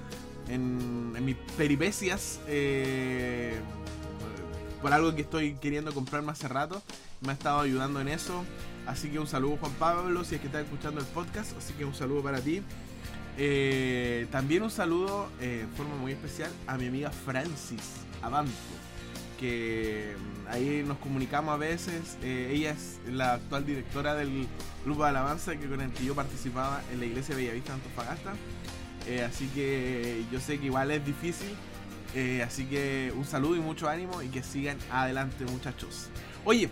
en, 0.49 1.13
en, 1.15 1.25
mis 1.27 1.37
peripecias 1.59 2.41
eh, 2.47 3.61
por 4.81 4.95
algo 4.95 5.15
que 5.15 5.23
estoy 5.23 5.57
queriendo 5.57 5.93
comprarme 5.93 6.33
hace 6.33 6.49
rato, 6.49 6.81
me 7.21 7.31
ha 7.31 7.35
estado 7.35 7.61
ayudando 7.61 8.01
en 8.01 8.09
eso. 8.09 8.45
Así 8.89 9.11
que 9.11 9.19
un 9.19 9.27
saludo 9.27 9.59
Juan 9.59 9.73
Pablo, 9.73 10.25
si 10.25 10.37
es 10.37 10.41
que 10.41 10.47
estás 10.47 10.65
escuchando 10.65 10.99
el 11.01 11.07
podcast. 11.09 11.55
Así 11.59 11.75
que 11.75 11.85
un 11.85 11.95
saludo 11.95 12.23
para 12.23 12.41
ti. 12.41 12.63
Eh, 13.37 14.27
también 14.33 14.63
un 14.63 14.71
saludo 14.71 15.29
eh, 15.43 15.61
en 15.65 15.71
forma 15.77 15.95
muy 15.97 16.13
especial 16.13 16.51
a 16.67 16.79
mi 16.79 16.87
amiga 16.87 17.11
Francis 17.11 17.83
Abanto. 18.23 18.51
Que 19.39 20.17
mm, 20.17 20.49
ahí 20.49 20.85
nos 20.89 20.97
comunicamos 20.99 21.53
a 21.53 21.59
veces. 21.59 22.17
Eh, 22.23 22.51
ella 22.55 22.71
es 22.71 22.99
la 23.13 23.35
actual 23.35 23.67
directora 23.67 24.15
del 24.15 24.49
grupo 24.87 25.03
de 25.03 25.11
alabanza 25.11 25.55
que 25.55 25.69
con 25.69 25.83
el 25.83 25.91
que 25.93 26.07
yo 26.07 26.15
participaba 26.15 26.81
en 26.91 27.01
la 27.01 27.05
iglesia 27.05 27.37
de 27.37 27.43
Bellavista 27.43 27.75
de 27.75 27.83
Antofagasta. 27.83 28.33
Eh, 29.07 29.23
así 29.23 29.49
que 29.49 30.25
yo 30.33 30.41
sé 30.41 30.59
que 30.59 30.67
igual 30.67 30.91
es 30.91 31.05
difícil. 31.05 31.55
Así 32.43 32.65
que 32.65 33.13
un 33.15 33.27
saludo 33.27 33.55
y 33.55 33.61
mucho 33.61 33.87
ánimo 33.87 34.23
y 34.23 34.29
que 34.29 34.43
sigan 34.43 34.79
adelante 34.91 35.45
muchachos. 35.45 36.09
Oye, 36.45 36.71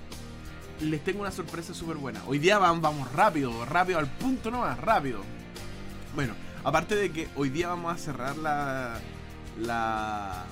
les 0.81 1.03
tengo 1.03 1.21
una 1.21 1.31
sorpresa 1.31 1.75
súper 1.75 1.97
buena. 1.97 2.23
Hoy 2.27 2.39
día 2.39 2.59
vamos, 2.59 2.83
vamos 2.83 3.13
rápido, 3.13 3.65
rápido 3.65 3.99
al 3.99 4.07
punto 4.07 4.51
nomás, 4.51 4.79
rápido. 4.79 5.23
Bueno, 6.15 6.35
aparte 6.65 6.97
de 6.97 7.11
que 7.11 7.29
hoy 7.37 7.49
día 7.49 7.69
vamos 7.69 7.95
a 7.95 7.99
cerrar 7.99 8.37
la, 8.37 9.01
la, 9.59 10.45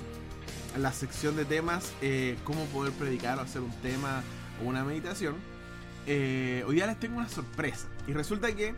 la 0.79 0.93
sección 0.93 1.37
de 1.37 1.45
temas, 1.45 1.93
eh, 2.01 2.37
cómo 2.45 2.65
poder 2.67 2.93
predicar 2.93 3.39
o 3.39 3.43
hacer 3.43 3.63
un 3.63 3.73
tema 3.83 4.23
o 4.63 4.69
una 4.69 4.85
meditación, 4.85 5.37
eh, 6.07 6.65
hoy 6.67 6.77
día 6.77 6.87
les 6.87 6.99
tengo 6.99 7.19
una 7.19 7.29
sorpresa. 7.29 7.89
Y 8.07 8.13
resulta 8.13 8.55
que 8.55 8.75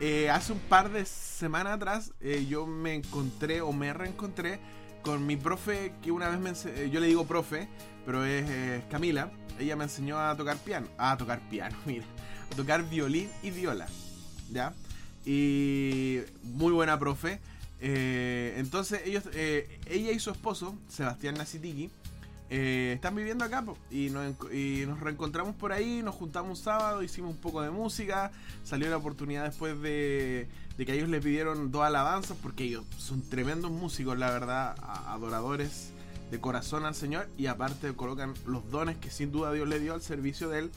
eh, 0.00 0.30
hace 0.30 0.52
un 0.52 0.60
par 0.60 0.90
de 0.90 1.04
semanas 1.04 1.74
atrás 1.74 2.12
yo 2.48 2.66
me 2.66 2.94
encontré 2.94 3.60
o 3.60 3.72
me 3.72 3.92
reencontré 3.92 4.60
con 5.02 5.26
mi 5.26 5.36
profe 5.36 5.92
que 6.02 6.10
una 6.10 6.28
vez 6.28 6.40
me 6.40 6.90
yo 6.90 6.98
le 6.98 7.06
digo 7.06 7.26
profe, 7.26 7.68
pero 8.06 8.24
es 8.24 8.84
Camila 8.86 9.30
ella 9.58 9.76
me 9.76 9.84
enseñó 9.84 10.18
a 10.18 10.36
tocar 10.36 10.56
piano. 10.58 10.86
A 10.98 11.16
tocar 11.16 11.40
piano, 11.48 11.76
mira. 11.86 12.04
A 12.52 12.56
tocar 12.56 12.88
violín 12.88 13.28
y 13.42 13.50
viola. 13.50 13.86
¿Ya? 14.52 14.74
Y 15.24 16.20
muy 16.42 16.72
buena 16.72 16.98
profe. 16.98 17.40
Eh, 17.80 18.54
entonces 18.56 19.02
ellos, 19.04 19.24
eh, 19.32 19.80
ella 19.86 20.12
y 20.12 20.18
su 20.18 20.30
esposo, 20.30 20.76
Sebastián 20.88 21.34
Nacitiki, 21.34 21.90
eh, 22.50 22.92
están 22.94 23.14
viviendo 23.14 23.44
acá 23.44 23.64
y 23.90 24.10
nos, 24.10 24.34
y 24.52 24.84
nos, 24.86 25.00
reencontramos 25.00 25.54
por 25.56 25.72
ahí, 25.72 26.02
nos 26.02 26.14
juntamos 26.14 26.58
un 26.58 26.64
sábado, 26.64 27.02
hicimos 27.02 27.30
un 27.30 27.38
poco 27.38 27.62
de 27.62 27.70
música, 27.70 28.32
salió 28.64 28.88
la 28.90 28.98
oportunidad 28.98 29.44
después 29.44 29.80
de, 29.80 30.48
de 30.76 30.86
que 30.86 30.92
ellos 30.92 31.08
le 31.08 31.20
pidieron 31.20 31.72
dos 31.72 31.82
alabanzas, 31.82 32.36
porque 32.42 32.64
ellos 32.64 32.84
son 32.96 33.22
tremendos 33.22 33.70
músicos, 33.70 34.18
la 34.18 34.30
verdad, 34.30 34.76
adoradores 35.08 35.93
de 36.34 36.40
corazón 36.40 36.84
al 36.84 36.96
Señor 36.96 37.28
y 37.38 37.46
aparte 37.46 37.94
colocan 37.94 38.34
los 38.44 38.68
dones 38.68 38.96
que 38.96 39.08
sin 39.08 39.30
duda 39.30 39.52
Dios 39.52 39.68
le 39.68 39.78
dio 39.78 39.94
al 39.94 40.02
servicio 40.02 40.48
de 40.48 40.58
Él. 40.58 40.70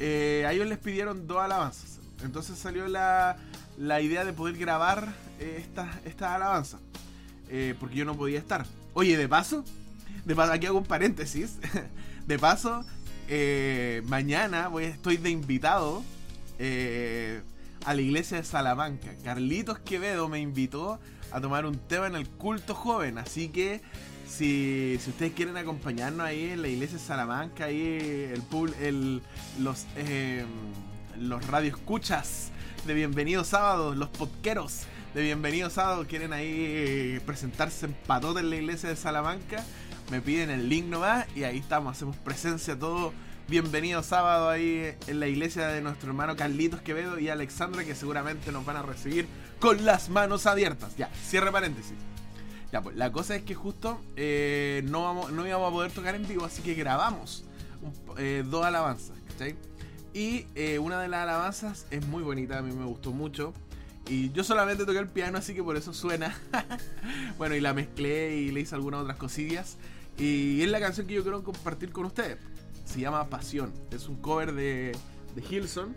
Eh, 0.00 0.44
a 0.48 0.52
ellos 0.54 0.66
les 0.66 0.78
pidieron 0.78 1.26
dos 1.26 1.40
alabanzas. 1.40 2.00
Entonces 2.24 2.58
salió 2.58 2.88
la, 2.88 3.36
la 3.76 4.00
idea 4.00 4.24
de 4.24 4.32
poder 4.32 4.56
grabar 4.56 5.12
eh, 5.38 5.58
estas 5.60 5.94
esta 6.06 6.34
alabanzas. 6.34 6.80
Eh, 7.50 7.74
porque 7.78 7.96
yo 7.96 8.06
no 8.06 8.16
podía 8.16 8.38
estar. 8.38 8.64
Oye, 8.94 9.18
de 9.18 9.28
paso, 9.28 9.62
de 10.24 10.34
paso 10.34 10.52
aquí 10.52 10.64
hago 10.64 10.78
un 10.78 10.86
paréntesis. 10.86 11.58
De 12.26 12.38
paso, 12.38 12.84
eh, 13.26 14.00
mañana 14.06 14.68
voy, 14.68 14.84
estoy 14.84 15.16
de 15.16 15.28
invitado 15.28 16.04
a 17.84 17.94
la 17.94 18.00
iglesia 18.00 18.36
de 18.36 18.44
Salamanca. 18.44 19.12
Carlitos 19.24 19.80
Quevedo 19.80 20.28
me 20.28 20.38
invitó 20.38 21.00
a 21.32 21.40
tomar 21.40 21.66
un 21.66 21.76
tema 21.76 22.06
en 22.06 22.14
el 22.14 22.28
culto 22.28 22.76
joven. 22.76 23.18
Así 23.18 23.48
que 23.48 23.82
si, 24.32 24.98
ustedes 25.06 25.32
quieren 25.32 25.56
acompañarnos 25.56 26.26
ahí 26.26 26.50
en 26.50 26.62
la 26.62 26.68
iglesia 26.68 26.98
de 26.98 27.04
Salamanca, 27.04 27.66
ahí 27.66 28.32
el, 28.32 28.42
el 28.80 29.22
los, 29.60 29.86
eh, 29.96 30.44
los 31.18 31.46
radioescuchas 31.46 32.50
de 32.86 32.94
Bienvenido 32.94 33.44
Sábado, 33.44 33.94
los 33.94 34.08
podqueros 34.08 34.84
de 35.14 35.22
Bienvenido 35.22 35.68
Sábado 35.68 36.06
quieren 36.08 36.32
ahí 36.32 37.20
presentarse 37.26 37.86
en 37.86 37.92
patote 38.06 38.40
en 38.40 38.50
la 38.50 38.56
iglesia 38.56 38.88
de 38.88 38.96
Salamanca, 38.96 39.64
me 40.10 40.20
piden 40.20 40.50
el 40.50 40.68
link 40.68 40.86
nomás 40.86 41.26
y 41.36 41.44
ahí 41.44 41.58
estamos, 41.58 41.94
hacemos 41.94 42.16
presencia 42.16 42.78
todo 42.78 43.12
bienvenido 43.48 44.02
sábado 44.02 44.48
ahí 44.48 44.94
en 45.08 45.20
la 45.20 45.26
iglesia 45.26 45.66
de 45.66 45.82
nuestro 45.82 46.08
hermano 46.08 46.36
Carlitos 46.36 46.80
Quevedo 46.80 47.18
y 47.18 47.28
Alexandra 47.28 47.84
que 47.84 47.94
seguramente 47.94 48.50
nos 48.50 48.64
van 48.64 48.76
a 48.76 48.82
recibir 48.82 49.26
con 49.60 49.84
las 49.84 50.08
manos 50.08 50.46
abiertas. 50.46 50.96
Ya, 50.96 51.10
cierre 51.22 51.52
paréntesis. 51.52 51.96
Pues 52.80 52.96
la 52.96 53.12
cosa 53.12 53.36
es 53.36 53.42
que 53.42 53.54
justo 53.54 54.00
eh, 54.16 54.82
no, 54.86 55.02
vamos, 55.02 55.30
no 55.32 55.46
íbamos 55.46 55.68
a 55.68 55.72
poder 55.72 55.92
tocar 55.92 56.14
en 56.14 56.26
vivo, 56.26 56.46
así 56.46 56.62
que 56.62 56.74
grabamos 56.74 57.44
eh, 58.16 58.44
dos 58.48 58.64
alabanzas, 58.64 59.16
¿cachai? 59.28 59.56
Y 60.14 60.46
eh, 60.54 60.78
una 60.78 61.00
de 61.00 61.08
las 61.08 61.22
alabanzas 61.22 61.86
es 61.90 62.06
muy 62.06 62.22
bonita, 62.22 62.58
a 62.58 62.62
mí 62.62 62.72
me 62.72 62.86
gustó 62.86 63.12
mucho. 63.12 63.52
Y 64.08 64.32
yo 64.32 64.42
solamente 64.42 64.84
toqué 64.84 64.98
el 64.98 65.08
piano, 65.08 65.38
así 65.38 65.54
que 65.54 65.62
por 65.62 65.76
eso 65.76 65.92
suena. 65.92 66.36
bueno, 67.38 67.54
y 67.54 67.60
la 67.60 67.72
mezclé 67.72 68.36
y 68.36 68.50
le 68.50 68.60
hice 68.60 68.74
algunas 68.74 69.00
otras 69.02 69.16
cosillas. 69.16 69.76
Y 70.18 70.60
es 70.62 70.70
la 70.70 70.80
canción 70.80 71.06
que 71.06 71.14
yo 71.14 71.22
quiero 71.22 71.42
compartir 71.44 71.92
con 71.92 72.06
ustedes. 72.06 72.38
Se 72.84 73.00
llama 73.00 73.28
Pasión. 73.28 73.72
Es 73.90 74.08
un 74.08 74.16
cover 74.16 74.54
de, 74.54 74.96
de 75.34 75.44
Hilson. 75.48 75.94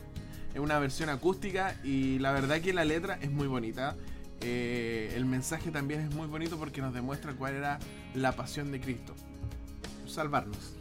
Es 0.53 0.59
una 0.59 0.79
versión 0.79 1.09
acústica 1.09 1.75
y 1.83 2.19
la 2.19 2.31
verdad 2.31 2.61
que 2.61 2.73
la 2.73 2.85
letra 2.85 3.17
es 3.21 3.31
muy 3.31 3.47
bonita. 3.47 3.95
Eh, 4.47 5.11
el 5.15 5.25
mensaje 5.25 5.71
también 5.71 6.01
es 6.01 6.13
muy 6.13 6.27
bonito 6.27 6.59
porque 6.59 6.79
nos 6.79 6.93
demuestra 6.93 7.33
cuál 7.33 7.55
era 7.55 7.79
la 8.13 8.33
pasión 8.33 8.71
de 8.71 8.79
Cristo. 8.79 9.15
Salvarnos. 10.05 10.75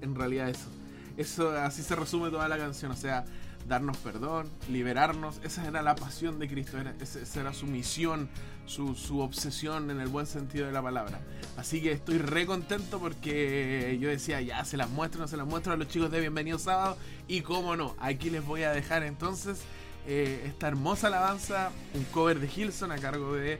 En 0.00 0.14
realidad 0.14 0.48
eso. 0.48 0.68
Eso 1.16 1.50
así 1.50 1.82
se 1.82 1.96
resume 1.96 2.30
toda 2.30 2.46
la 2.46 2.56
canción. 2.56 2.92
O 2.92 2.96
sea, 2.96 3.24
darnos 3.66 3.96
perdón, 3.96 4.48
liberarnos. 4.68 5.40
Esa 5.42 5.66
era 5.66 5.82
la 5.82 5.96
pasión 5.96 6.38
de 6.38 6.48
Cristo, 6.48 6.78
esa 7.00 7.40
era 7.40 7.52
su 7.52 7.66
misión, 7.66 8.28
su, 8.66 9.20
obsesión 9.20 9.90
en 9.90 10.00
el 10.00 10.06
buen 10.06 10.26
sentido 10.26 10.66
de 10.66 10.72
la 10.72 10.80
palabra. 10.80 11.20
Así 11.56 11.82
que 11.82 11.90
estoy 11.90 12.18
re 12.18 12.46
contento 12.46 13.00
porque 13.00 13.98
yo 14.00 14.08
decía, 14.08 14.40
ya 14.40 14.64
se 14.64 14.76
las 14.76 14.88
muestro, 14.88 15.20
no 15.20 15.26
se 15.26 15.36
las 15.36 15.48
muestro 15.48 15.72
a 15.72 15.76
los 15.76 15.88
chicos 15.88 16.12
de 16.12 16.20
Bienvenido 16.20 16.60
Sábado. 16.60 16.96
Y 17.26 17.40
cómo 17.40 17.74
no, 17.74 17.96
aquí 17.98 18.30
les 18.30 18.44
voy 18.44 18.62
a 18.62 18.70
dejar 18.70 19.02
entonces 19.02 19.62
eh, 20.06 20.44
esta 20.46 20.68
hermosa 20.68 21.08
alabanza, 21.08 21.70
un 21.94 22.04
cover 22.04 22.40
de 22.40 22.50
Hilson 22.54 22.92
a 22.92 22.98
cargo 22.98 23.34
de 23.34 23.58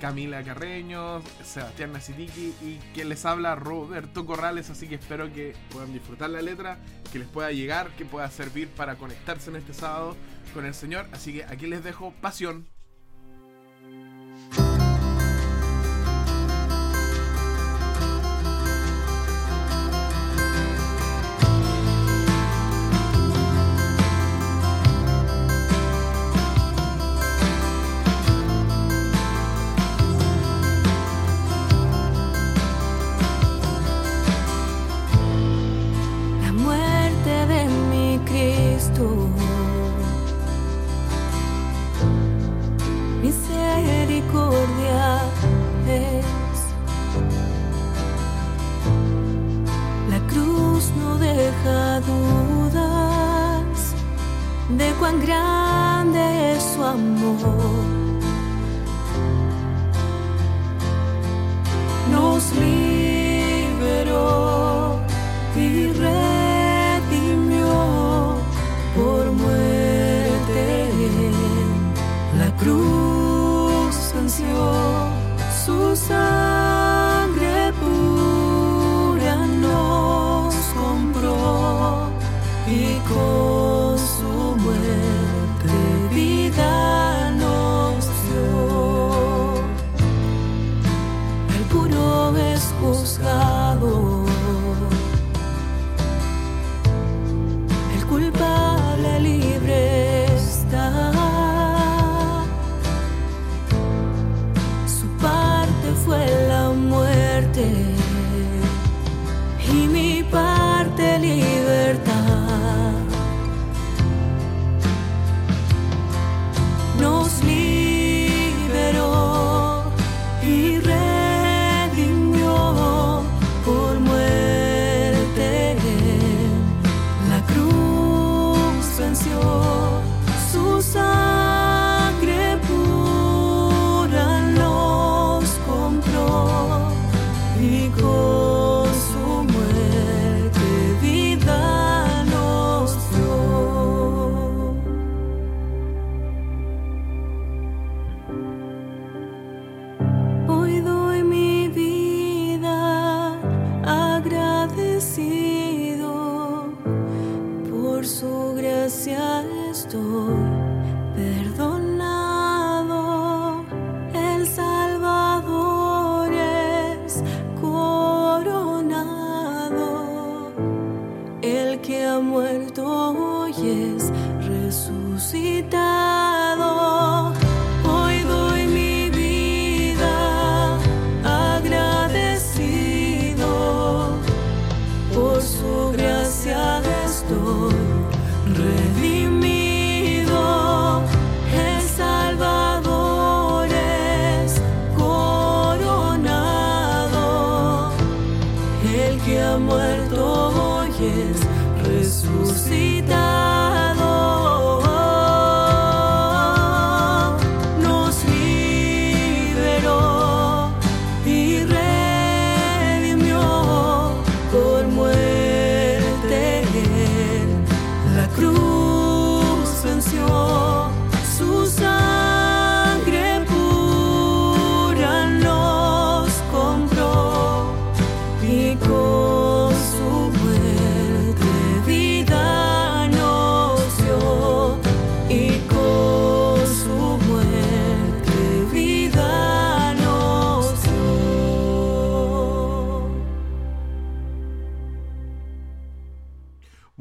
Camila 0.00 0.42
Carreño, 0.42 1.22
Sebastián 1.44 1.92
Nacitiki 1.92 2.54
y 2.60 2.80
quien 2.92 3.08
les 3.08 3.24
habla 3.24 3.54
Roberto 3.54 4.26
Corrales, 4.26 4.68
así 4.68 4.88
que 4.88 4.96
espero 4.96 5.32
que 5.32 5.54
puedan 5.70 5.92
disfrutar 5.92 6.28
la 6.30 6.42
letra, 6.42 6.78
que 7.12 7.20
les 7.20 7.28
pueda 7.28 7.52
llegar, 7.52 7.90
que 7.96 8.04
pueda 8.04 8.28
servir 8.28 8.68
para 8.68 8.96
conectarse 8.96 9.50
en 9.50 9.56
este 9.56 9.74
sábado 9.74 10.16
con 10.54 10.66
el 10.66 10.74
Señor, 10.74 11.06
así 11.12 11.34
que 11.34 11.44
aquí 11.44 11.68
les 11.68 11.84
dejo 11.84 12.12
pasión. 12.20 12.66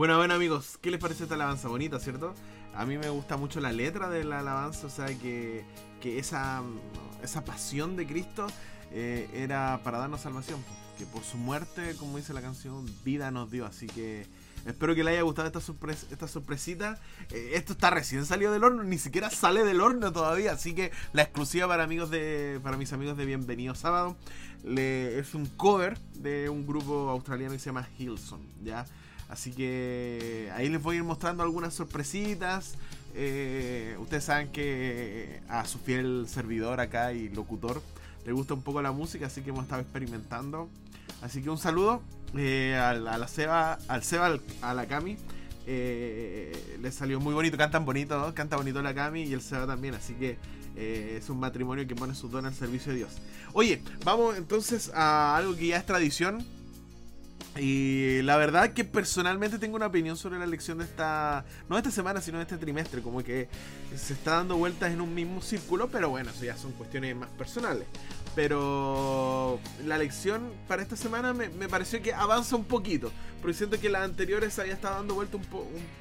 Amigos, 0.10 0.80
¿qué 0.82 0.90
les 0.90 1.00
parece 1.00 1.24
esta 1.24 1.36
alabanza? 1.36 1.68
Bonita, 1.68 2.00
¿cierto? 2.00 2.34
A 2.74 2.86
mí 2.86 2.98
me 2.98 3.10
gusta 3.10 3.38
mucho 3.38 3.60
la 3.60 3.72
letra 3.72 4.10
de 4.10 4.24
la 4.24 4.40
alabanza, 4.40 4.88
o 4.88 4.90
sea 4.90 5.06
que, 5.06 5.64
que 6.02 6.18
esa, 6.18 6.64
esa 7.22 7.46
pasión 7.46 7.96
de 7.96 8.08
Cristo 8.08 8.48
eh, 8.92 9.30
era 9.34 9.80
para 9.84 10.00
darnos 10.00 10.22
salvación. 10.22 10.64
Que 10.98 11.06
por 11.06 11.24
su 11.24 11.38
muerte, 11.38 11.96
como 11.98 12.18
dice 12.18 12.34
la 12.34 12.42
canción, 12.42 12.86
vida 13.04 13.30
nos 13.32 13.52
dio. 13.52 13.66
Así 13.66 13.86
que 13.86 14.26
espero 14.66 14.96
que 14.96 15.04
le 15.04 15.12
haya 15.12 15.22
gustado 15.22 15.48
esta, 15.48 15.62
sorpresa, 15.62 16.08
esta 16.12 16.28
sorpresita. 16.28 17.00
Eh, 17.30 17.52
esto 17.54 17.74
está 17.74 17.92
recién 17.92 18.26
salido 18.26 18.52
del 18.52 18.64
horno, 18.64 18.84
ni 18.84 18.98
siquiera 18.98 19.30
sale 19.30 19.64
del 19.64 19.82
horno 19.82 20.12
todavía. 20.12 20.54
Así 20.54 20.74
que 20.74 20.92
la 21.14 21.22
exclusiva 21.24 21.68
para 21.68 21.84
amigos 21.84 22.10
de. 22.10 22.60
para 22.64 22.78
mis 22.78 22.92
amigos 22.92 23.18
de 23.18 23.26
Bienvenido 23.26 23.76
Sábado. 23.76 24.16
es 24.66 25.36
un 25.36 25.46
cover 25.46 26.00
de 26.16 26.50
un 26.50 26.66
grupo 26.66 27.10
australiano 27.10 27.54
que 27.54 27.60
se 27.60 27.68
llama 27.68 27.88
Hilson. 27.98 28.42
¿ya? 28.64 28.86
Así 29.32 29.52
que 29.52 30.52
ahí 30.54 30.70
les 30.70 30.84
voy 30.84 30.96
a 30.96 31.00
ir 31.00 31.04
mostrando 31.06 31.42
algunas 31.42 31.74
sorpresitas. 31.74 32.76
Eh, 33.16 33.96
ustedes 34.00 34.26
saben 34.26 34.52
que 34.52 35.42
a 35.48 35.66
su 35.66 35.80
fiel 35.80 36.26
servidor 36.28 36.80
acá 36.80 37.14
y 37.14 37.30
locutor 37.30 37.82
le 38.26 38.34
gusta 38.34 38.54
un 38.54 38.62
poco 38.62 38.82
la 38.82 38.92
música, 38.92 39.28
así 39.28 39.42
que 39.42 39.50
hemos 39.50 39.64
estado 39.64 39.82
experimentando. 39.82 40.70
Así 41.22 41.42
que 41.42 41.50
un 41.50 41.58
saludo 41.58 42.02
eh, 42.36 42.76
a, 42.76 42.94
la 42.94 43.28
Seba, 43.28 43.80
al 43.88 44.04
Seba, 44.04 44.38
a 44.62 44.74
la 44.74 44.86
Cami. 44.86 45.18
Eh, 45.66 46.78
le 46.82 46.92
salió 46.92 47.20
muy 47.20 47.34
bonito, 47.34 47.58
cantan 47.58 47.86
bonito, 47.86 48.20
¿no? 48.20 48.34
canta 48.34 48.58
bonito 48.58 48.82
la 48.82 48.94
Cami 48.94 49.24
y 49.24 49.34
el 49.34 49.42
Seba 49.42 49.66
también, 49.66 49.94
así 49.94 50.14
que 50.16 50.38
eh, 50.76 51.18
es 51.22 51.30
un 51.30 51.40
matrimonio 51.40 51.88
que 51.88 51.96
pone 51.96 52.16
su 52.16 52.28
don 52.28 52.46
al 52.46 52.54
servicio 52.54 52.92
de 52.92 53.00
Dios. 53.00 53.12
Oye, 53.54 53.82
vamos 54.04 54.38
entonces 54.38 54.92
a 54.94 55.38
algo 55.38 55.56
que 55.56 55.68
ya 55.68 55.78
es 55.78 55.86
tradición 55.86 56.46
y 57.58 58.22
la 58.22 58.38
verdad 58.38 58.72
que 58.72 58.86
personalmente 58.86 59.60
tengo 59.60 59.76
una 59.76 59.88
opinión 59.88 60.16
sobre 60.16 60.40
la 60.40 60.46
elección 60.46 60.78
de 60.78 60.86
esta, 60.86 61.44
no 61.68 61.76
de 61.76 61.82
esta 61.82 61.92
semana, 61.92 62.22
sino 62.22 62.38
de 62.38 62.44
este 62.44 62.58
trimestre, 62.58 63.02
como 63.02 63.24
que 63.24 63.50
se 63.96 64.14
está 64.14 64.36
dando 64.38 64.56
vueltas 64.56 64.92
en 64.92 65.02
un 65.02 65.14
mismo 65.14 65.42
círculo, 65.42 65.90
pero 65.90 66.10
bueno, 66.10 66.30
eso 66.32 66.46
ya 66.46 66.56
son 66.56 66.72
cuestiones 66.72 67.14
más 67.16 67.30
personales. 67.32 67.88
Pero 68.36 69.60
la 69.86 69.96
elección 69.98 70.54
para 70.70 70.82
esta 70.82 70.96
semana 70.96 71.34
me, 71.34 71.50
pareció 71.68 72.02
que 72.02 72.14
avanza 72.14 72.56
un 72.56 72.64
poquito, 72.64 73.12
porque 73.42 73.58
siento 73.58 73.78
que 73.78 73.90
las 73.90 74.04
anteriores 74.04 74.58
había 74.58 74.74
estado 74.74 74.96
dando 74.96 75.16
vuelta 75.16 75.36
un, 75.36 75.46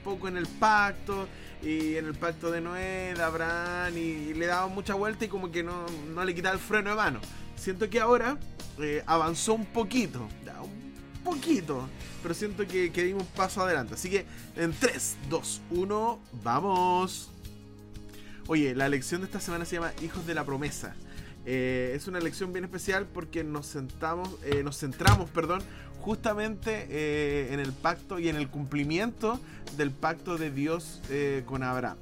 poco 0.04 0.28
en 0.28 0.37
el 0.37 0.47
pacto, 0.47 1.26
y 1.62 1.97
en 1.97 2.07
el 2.07 2.14
pacto 2.14 2.52
de 2.52 2.61
Noé, 2.61 3.12
de 3.14 3.23
Abraham, 3.23 3.99
y, 3.99 4.35
le 4.35 4.47
daba 4.47 4.69
mucha 4.69 4.95
vuelta 4.95 5.25
y 5.25 5.28
como 5.28 5.50
que 5.50 5.64
no, 5.64 5.85
le 6.25 6.35
quitaba 6.35 6.54
el 6.54 6.61
freno 6.61 6.90
de 6.90 6.97
mano. 6.97 7.21
Siento 7.57 7.90
que 7.90 8.00
ahora 8.00 8.38
eh, 8.78 9.02
avanzó 9.04 9.54
un 9.54 9.66
poquito, 9.66 10.28
un 10.39 10.39
poquito. 11.24 11.88
Pero 12.22 12.34
siento 12.34 12.66
que, 12.66 12.90
dimos 12.90 13.22
un 13.22 13.28
paso 13.28 13.62
adelante. 13.62 13.94
Así 13.94 14.10
que 14.10 14.26
en 14.56 14.72
3, 14.72 15.16
2, 15.28 15.60
1, 15.70 16.20
vamos. 16.42 17.30
Oye, 18.46 18.74
la 18.74 18.88
lección 18.88 19.20
de 19.20 19.26
esta 19.26 19.40
semana 19.40 19.64
se 19.64 19.76
llama 19.76 19.92
Hijos 20.02 20.26
de 20.26 20.34
la 20.34 20.44
Promesa. 20.44 20.94
Eh, 21.46 21.92
es 21.94 22.06
una 22.06 22.20
lección 22.20 22.52
bien 22.52 22.64
especial 22.64 23.06
porque 23.06 23.44
nos 23.44 23.66
sentamos, 23.66 24.28
eh, 24.44 24.62
nos 24.62 24.78
centramos, 24.78 25.30
perdón, 25.30 25.62
justamente 26.00 26.86
eh, 26.90 27.52
en 27.52 27.60
el 27.60 27.72
pacto 27.72 28.18
y 28.18 28.28
en 28.28 28.36
el 28.36 28.48
cumplimiento 28.48 29.40
del 29.76 29.90
pacto 29.90 30.36
de 30.36 30.50
Dios 30.50 31.00
con 31.46 31.62
Abraham. 31.62 31.96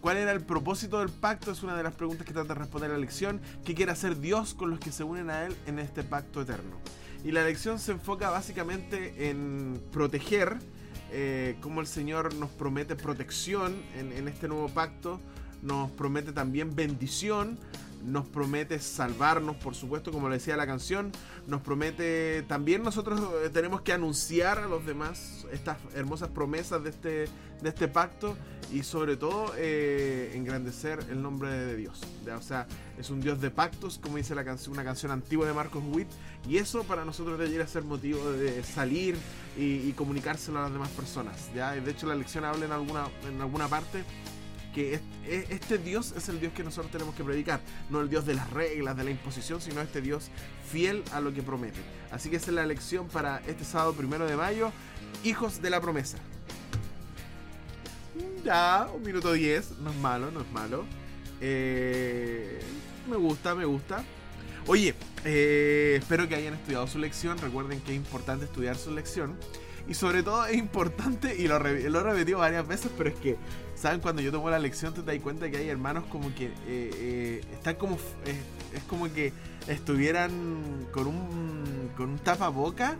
¿Cuál 0.00 0.16
era 0.16 0.32
el 0.32 0.40
propósito 0.40 1.00
del 1.00 1.10
pacto? 1.10 1.52
Es 1.52 1.62
una 1.62 1.76
de 1.76 1.82
las 1.82 1.94
preguntas 1.94 2.26
que 2.26 2.32
trata 2.32 2.54
de 2.54 2.60
responder 2.60 2.90
la 2.90 2.98
lección. 2.98 3.40
¿Qué 3.64 3.74
quiere 3.74 3.92
hacer 3.92 4.18
Dios 4.18 4.54
con 4.54 4.70
los 4.70 4.80
que 4.80 4.92
se 4.92 5.04
unen 5.04 5.30
a 5.30 5.46
Él 5.46 5.56
en 5.66 5.78
este 5.78 6.02
pacto 6.02 6.42
eterno? 6.42 6.78
Y 7.24 7.32
la 7.32 7.44
lección 7.44 7.78
se 7.78 7.92
enfoca 7.92 8.30
básicamente 8.30 9.28
en 9.28 9.80
proteger, 9.92 10.56
eh, 11.12 11.56
como 11.60 11.80
el 11.80 11.86
Señor 11.86 12.34
nos 12.34 12.50
promete 12.50 12.96
protección 12.96 13.82
en, 13.94 14.26
este 14.26 14.48
nuevo 14.48 14.68
pacto, 14.68 15.20
nos 15.62 15.90
promete 15.90 16.32
también 16.32 16.74
bendición, 16.74 17.58
nos 18.04 18.26
promete 18.26 18.78
salvarnos, 18.78 19.56
por 19.56 19.74
supuesto, 19.74 20.12
como 20.12 20.28
le 20.28 20.36
decía 20.36 20.56
la 20.56 20.66
canción, 20.66 21.12
nos 21.46 21.60
promete 21.60 22.42
también 22.48 22.82
nosotros 22.82 23.20
eh, 23.44 23.50
tenemos 23.50 23.82
que 23.82 23.92
anunciar 23.92 24.58
a 24.58 24.66
los 24.66 24.84
demás 24.86 25.46
estas 25.52 25.78
hermosas 25.94 26.28
promesas 26.28 26.82
de 26.82 26.90
este, 26.90 27.10
de 27.62 27.68
este 27.68 27.88
pacto 27.88 28.36
y 28.72 28.82
sobre 28.82 29.16
todo 29.16 29.52
eh, 29.56 30.32
engrandecer 30.34 31.00
el 31.10 31.20
nombre 31.22 31.50
de 31.50 31.76
Dios. 31.76 32.00
O 32.36 32.42
sea, 32.42 32.66
es 32.98 33.10
un 33.10 33.20
Dios 33.20 33.40
de 33.40 33.50
pactos, 33.50 33.98
como 33.98 34.16
dice 34.16 34.34
la 34.34 34.44
canción, 34.44 34.74
una 34.74 34.84
canción 34.84 35.10
antigua 35.10 35.46
de 35.46 35.52
Marcos 35.52 35.82
Witt, 35.92 36.08
y 36.48 36.58
eso 36.58 36.84
para 36.84 37.04
nosotros 37.04 37.38
debería 37.38 37.66
ser 37.66 37.82
motivo 37.82 38.30
de 38.32 38.62
salir 38.62 39.16
y, 39.56 39.92
comunicárselo 39.92 40.58
a 40.58 40.62
las 40.62 40.72
demás 40.72 40.90
personas. 40.90 41.50
¿ya? 41.54 41.72
De 41.72 41.90
hecho, 41.90 42.06
la 42.06 42.14
lección 42.14 42.44
habla 42.44 42.64
en 42.64 42.72
alguna, 42.72 43.08
en 43.28 43.40
alguna 43.40 43.68
parte 43.68 44.04
que 44.72 45.00
este 45.24 45.78
Dios 45.78 46.12
es 46.16 46.28
el 46.28 46.40
Dios 46.40 46.52
que 46.52 46.62
nosotros 46.62 46.90
tenemos 46.92 47.14
que 47.14 47.24
predicar, 47.24 47.60
no 47.88 48.00
el 48.00 48.08
Dios 48.08 48.26
de 48.26 48.34
las 48.34 48.50
reglas, 48.50 48.96
de 48.96 49.04
la 49.04 49.10
imposición, 49.10 49.60
sino 49.60 49.80
este 49.80 50.00
Dios 50.00 50.30
fiel 50.70 51.02
a 51.12 51.20
lo 51.20 51.32
que 51.32 51.42
promete. 51.42 51.80
Así 52.10 52.30
que 52.30 52.36
esa 52.36 52.46
es 52.46 52.54
la 52.54 52.66
lección 52.66 53.08
para 53.08 53.38
este 53.46 53.64
sábado 53.64 53.92
primero 53.94 54.26
de 54.26 54.36
mayo, 54.36 54.72
hijos 55.24 55.60
de 55.62 55.70
la 55.70 55.80
promesa. 55.80 56.18
Ya, 58.44 58.88
un 58.94 59.02
minuto 59.02 59.32
diez, 59.32 59.72
no 59.78 59.90
es 59.90 59.96
malo, 59.96 60.30
no 60.30 60.40
es 60.40 60.50
malo. 60.50 60.84
Eh, 61.40 62.60
me 63.08 63.16
gusta, 63.16 63.54
me 63.54 63.64
gusta. 63.64 64.04
Oye, 64.66 64.94
eh, 65.24 65.96
espero 65.98 66.28
que 66.28 66.34
hayan 66.34 66.54
estudiado 66.54 66.86
su 66.86 66.98
lección. 66.98 67.38
Recuerden 67.38 67.80
que 67.80 67.92
es 67.92 67.96
importante 67.96 68.44
estudiar 68.46 68.76
su 68.76 68.92
lección. 68.92 69.36
Y 69.88 69.94
sobre 69.94 70.22
todo 70.22 70.46
es 70.46 70.56
importante, 70.56 71.34
y 71.36 71.48
lo, 71.48 71.58
lo 71.58 72.00
he 72.00 72.02
repetido 72.02 72.38
varias 72.38 72.66
veces, 72.66 72.90
pero 72.96 73.10
es 73.10 73.16
que, 73.16 73.36
¿saben? 73.80 74.00
Cuando 74.00 74.20
yo 74.20 74.30
tomo 74.30 74.50
la 74.50 74.58
lección 74.58 74.92
te 74.92 75.02
das 75.02 75.18
cuenta 75.20 75.50
que 75.50 75.56
hay 75.56 75.68
hermanos 75.68 76.04
como 76.10 76.34
que 76.34 76.52
eh, 76.66 77.40
están 77.52 77.76
como... 77.76 77.96
es 78.74 78.82
como 78.84 79.12
que 79.12 79.32
estuvieran 79.66 80.86
con 80.92 81.06
un, 81.06 81.90
con 81.96 82.10
un 82.10 82.18
tapaboca 82.18 82.96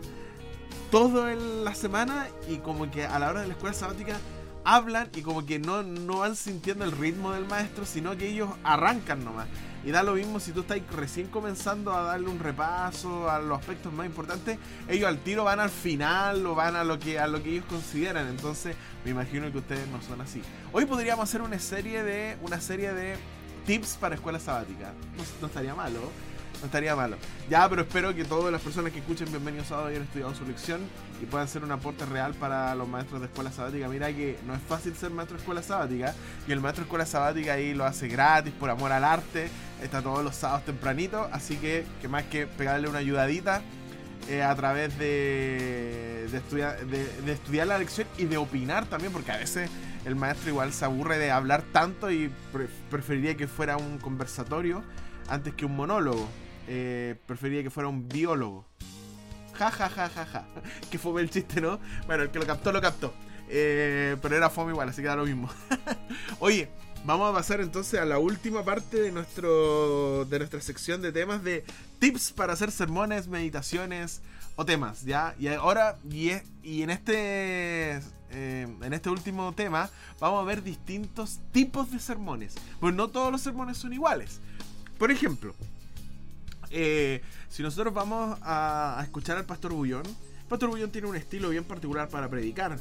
todo 0.89 1.29
en 1.29 1.63
la 1.63 1.75
semana 1.75 2.27
y 2.49 2.57
como 2.57 2.89
que 2.91 3.05
a 3.05 3.19
la 3.19 3.29
hora 3.29 3.41
de 3.41 3.47
la 3.47 3.53
escuela 3.53 3.73
sabática 3.73 4.17
hablan 4.63 5.09
y 5.15 5.21
como 5.21 5.45
que 5.45 5.59
no, 5.59 5.83
no 5.83 6.19
van 6.19 6.35
sintiendo 6.35 6.85
el 6.85 6.91
ritmo 6.91 7.31
del 7.33 7.45
maestro, 7.45 7.85
sino 7.85 8.17
que 8.17 8.29
ellos 8.29 8.49
arrancan 8.63 9.23
nomás. 9.23 9.47
Y 9.83 9.89
da 9.89 10.03
lo 10.03 10.13
mismo 10.13 10.39
si 10.39 10.51
tú 10.51 10.61
estás 10.61 10.79
recién 10.91 11.27
comenzando 11.27 11.91
a 11.91 12.03
darle 12.03 12.29
un 12.29 12.39
repaso 12.39 13.29
a 13.29 13.39
los 13.39 13.59
aspectos 13.59 13.91
más 13.91 14.05
importantes, 14.05 14.59
ellos 14.87 15.07
al 15.07 15.17
tiro 15.19 15.43
van 15.43 15.59
al 15.59 15.71
final 15.71 16.45
o 16.45 16.53
van 16.53 16.75
a 16.75 16.83
lo 16.83 16.99
que 16.99 17.19
a 17.19 17.27
lo 17.27 17.41
que 17.41 17.51
ellos 17.51 17.65
consideran. 17.65 18.27
Entonces, 18.27 18.75
me 19.03 19.11
imagino 19.11 19.51
que 19.51 19.57
ustedes 19.57 19.87
no 19.87 20.01
son 20.01 20.21
así. 20.21 20.41
Hoy 20.71 20.85
podríamos 20.85 21.23
hacer 21.23 21.41
una 21.41 21.57
serie 21.57 22.03
de 22.03 22.37
una 22.43 22.61
serie 22.61 22.93
de 22.93 23.15
tips 23.65 23.97
para 23.99 24.15
escuela 24.15 24.39
sabática. 24.39 24.93
no 25.39 25.47
estaría 25.47 25.73
malo. 25.73 25.99
No 26.61 26.67
estaría 26.67 26.95
malo. 26.95 27.17
Ya, 27.49 27.67
pero 27.67 27.81
espero 27.81 28.13
que 28.13 28.23
todas 28.23 28.51
las 28.51 28.61
personas 28.61 28.93
que 28.93 28.99
escuchen 28.99 29.27
Bienvenidos 29.31 29.71
a 29.71 29.87
hayan 29.87 30.03
estudiado 30.03 30.35
su 30.35 30.45
lección 30.45 30.81
y 31.19 31.25
puedan 31.25 31.47
ser 31.47 31.63
un 31.63 31.71
aporte 31.71 32.05
real 32.05 32.35
para 32.35 32.75
los 32.75 32.87
maestros 32.87 33.19
de 33.19 33.25
escuela 33.25 33.51
sabática. 33.51 33.87
Mira 33.87 34.13
que 34.13 34.37
no 34.45 34.53
es 34.53 34.61
fácil 34.61 34.95
ser 34.95 35.09
maestro 35.09 35.37
de 35.37 35.41
escuela 35.41 35.63
sabática 35.63 36.13
y 36.47 36.51
el 36.51 36.59
maestro 36.61 36.83
de 36.83 36.85
escuela 36.85 37.07
sabática 37.07 37.53
ahí 37.53 37.73
lo 37.73 37.83
hace 37.85 38.07
gratis 38.07 38.53
por 38.53 38.69
amor 38.69 38.91
al 38.91 39.03
arte. 39.03 39.49
Está 39.81 40.03
todos 40.03 40.23
los 40.23 40.35
sábados 40.35 40.63
tempranito, 40.65 41.27
así 41.31 41.57
que 41.57 41.83
que 41.99 42.07
más 42.07 42.25
que 42.25 42.45
pegarle 42.45 42.87
una 42.87 42.99
ayudadita 42.99 43.63
eh, 44.29 44.43
a 44.43 44.55
través 44.55 44.95
de, 44.99 46.27
de, 46.31 46.37
estudiar, 46.37 46.85
de, 46.85 47.31
estudiar 47.31 47.65
la 47.65 47.79
lección 47.79 48.07
y 48.19 48.25
de 48.25 48.37
opinar 48.37 48.85
también, 48.85 49.11
porque 49.11 49.31
a 49.31 49.37
veces 49.37 49.67
el 50.05 50.15
maestro 50.15 50.49
igual 50.49 50.71
se 50.73 50.85
aburre 50.85 51.17
de 51.17 51.31
hablar 51.31 51.63
tanto 51.71 52.11
y 52.11 52.31
preferiría 52.91 53.35
que 53.35 53.47
fuera 53.47 53.77
un 53.77 53.97
conversatorio 53.97 54.83
antes 55.27 55.53
que 55.55 55.65
un 55.65 55.75
monólogo 55.75 56.27
eh, 56.67 57.15
preferiría 57.25 57.63
que 57.63 57.69
fuera 57.69 57.89
un 57.89 58.07
biólogo. 58.07 58.65
Ja, 59.53 59.71
ja, 59.71 59.89
ja, 59.89 60.09
ja, 60.09 60.25
ja. 60.25 60.45
Que 60.91 60.97
fue 60.97 61.21
el 61.21 61.29
chiste, 61.29 61.61
¿no? 61.61 61.79
Bueno, 62.07 62.23
el 62.23 62.29
que 62.29 62.39
lo 62.39 62.45
captó, 62.45 62.71
lo 62.71 62.81
captó. 62.81 63.13
Eh, 63.49 64.15
pero 64.21 64.35
era 64.35 64.49
fome 64.49 64.71
igual, 64.71 64.89
así 64.89 65.01
que 65.01 65.07
da 65.07 65.15
lo 65.15 65.25
mismo. 65.25 65.49
Oye, 66.39 66.69
vamos 67.03 67.29
a 67.29 67.33
pasar 67.33 67.61
entonces 67.61 67.99
a 67.99 68.05
la 68.05 68.17
última 68.17 68.63
parte 68.63 69.01
de, 69.01 69.11
nuestro, 69.11 70.25
de 70.25 70.39
nuestra 70.39 70.61
sección 70.61 71.01
de 71.01 71.11
temas 71.11 71.43
de 71.43 71.65
tips 71.99 72.31
para 72.31 72.53
hacer 72.53 72.71
sermones, 72.71 73.27
meditaciones 73.27 74.21
o 74.55 74.65
temas, 74.65 75.03
¿ya? 75.03 75.35
Y 75.37 75.47
ahora, 75.47 75.97
y, 76.09 76.31
y 76.63 76.83
en 76.83 76.89
este 76.89 78.01
eh, 78.33 78.65
en 78.81 78.93
este 78.93 79.09
último 79.09 79.51
tema 79.51 79.89
vamos 80.19 80.41
a 80.41 80.45
ver 80.45 80.63
distintos 80.63 81.39
tipos 81.51 81.91
de 81.91 81.99
sermones. 81.99 82.55
Pues 82.79 82.95
no 82.95 83.09
todos 83.09 83.31
los 83.31 83.41
sermones 83.41 83.77
son 83.77 83.93
iguales. 83.93 84.39
Por 84.97 85.11
ejemplo, 85.11 85.53
eh, 86.71 87.21
si 87.49 87.63
nosotros 87.63 87.93
vamos 87.93 88.37
a, 88.41 88.99
escuchar 89.03 89.37
al 89.37 89.45
Pastor 89.45 89.73
Bullón, 89.73 90.03
Pastor 90.49 90.69
Bullón 90.69 90.91
tiene 90.91 91.07
un 91.07 91.15
estilo 91.15 91.49
bien 91.49 91.63
particular 91.63 92.09
para 92.09 92.29
predicar. 92.29 92.77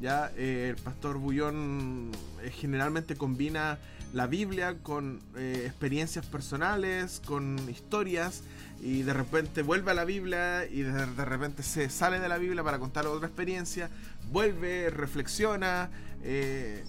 Ya 0.00 0.30
el 0.36 0.76
pastor 0.76 1.16
Bullón 1.16 2.12
generalmente 2.60 3.16
combina 3.16 3.78
la 4.12 4.26
Biblia 4.26 4.76
con 4.82 5.20
experiencias 5.34 6.26
personales, 6.26 7.22
con 7.24 7.58
historias 7.70 8.42
y 8.80 9.02
de 9.02 9.12
repente 9.12 9.62
vuelve 9.62 9.90
a 9.90 9.94
la 9.94 10.04
Biblia 10.04 10.66
y 10.66 10.82
de, 10.82 11.06
repente 11.06 11.62
se 11.62 11.88
sale 11.88 12.20
de 12.20 12.28
la 12.28 12.38
Biblia 12.38 12.62
para 12.62 12.78
contar 12.78 13.06
otra 13.06 13.26
experiencia, 13.26 13.90
vuelve, 14.30 14.90
reflexiona. 14.90 15.90
Eh, 16.22 16.84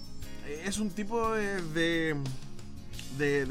es 0.64 0.78
un 0.78 0.90
tipo 0.90 1.32
de, 1.34 2.16